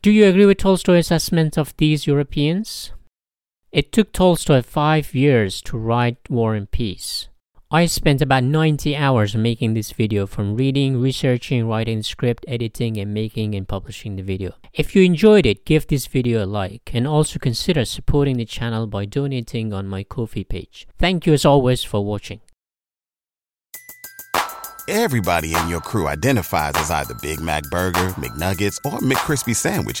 Do 0.00 0.10
you 0.10 0.24
agree 0.24 0.46
with 0.46 0.56
Tolstoy's 0.56 1.04
assessment 1.04 1.58
of 1.58 1.76
these 1.76 2.06
Europeans? 2.06 2.92
It 3.70 3.92
took 3.92 4.12
Tolstoy 4.12 4.62
five 4.62 5.14
years 5.14 5.60
to 5.62 5.76
write 5.76 6.16
War 6.30 6.54
and 6.54 6.70
Peace. 6.70 7.28
I 7.70 7.84
spent 7.84 8.22
about 8.22 8.44
90 8.44 8.96
hours 8.96 9.36
making 9.36 9.74
this 9.74 9.92
video 9.92 10.26
from 10.26 10.56
reading, 10.56 11.02
researching, 11.02 11.68
writing 11.68 11.98
the 11.98 12.02
script, 12.02 12.46
editing, 12.48 12.96
and 12.96 13.12
making 13.12 13.54
and 13.54 13.68
publishing 13.68 14.16
the 14.16 14.22
video. 14.22 14.54
If 14.72 14.96
you 14.96 15.02
enjoyed 15.02 15.44
it, 15.44 15.66
give 15.66 15.86
this 15.86 16.06
video 16.06 16.42
a 16.42 16.46
like 16.46 16.90
and 16.94 17.06
also 17.06 17.38
consider 17.38 17.84
supporting 17.84 18.38
the 18.38 18.46
channel 18.46 18.86
by 18.86 19.04
donating 19.04 19.74
on 19.74 19.86
my 19.86 20.02
Ko-fi 20.02 20.44
page. 20.44 20.88
Thank 20.98 21.26
you 21.26 21.34
as 21.34 21.44
always 21.44 21.84
for 21.84 22.02
watching. 22.02 22.40
Everybody 24.88 25.54
in 25.54 25.68
your 25.68 25.82
crew 25.82 26.08
identifies 26.08 26.72
as 26.76 26.90
either 26.90 27.12
Big 27.20 27.40
Mac 27.40 27.64
Burger, 27.64 28.08
McNuggets, 28.16 28.78
or 28.86 28.98
McCrispy 29.00 29.54
Sandwich, 29.54 30.00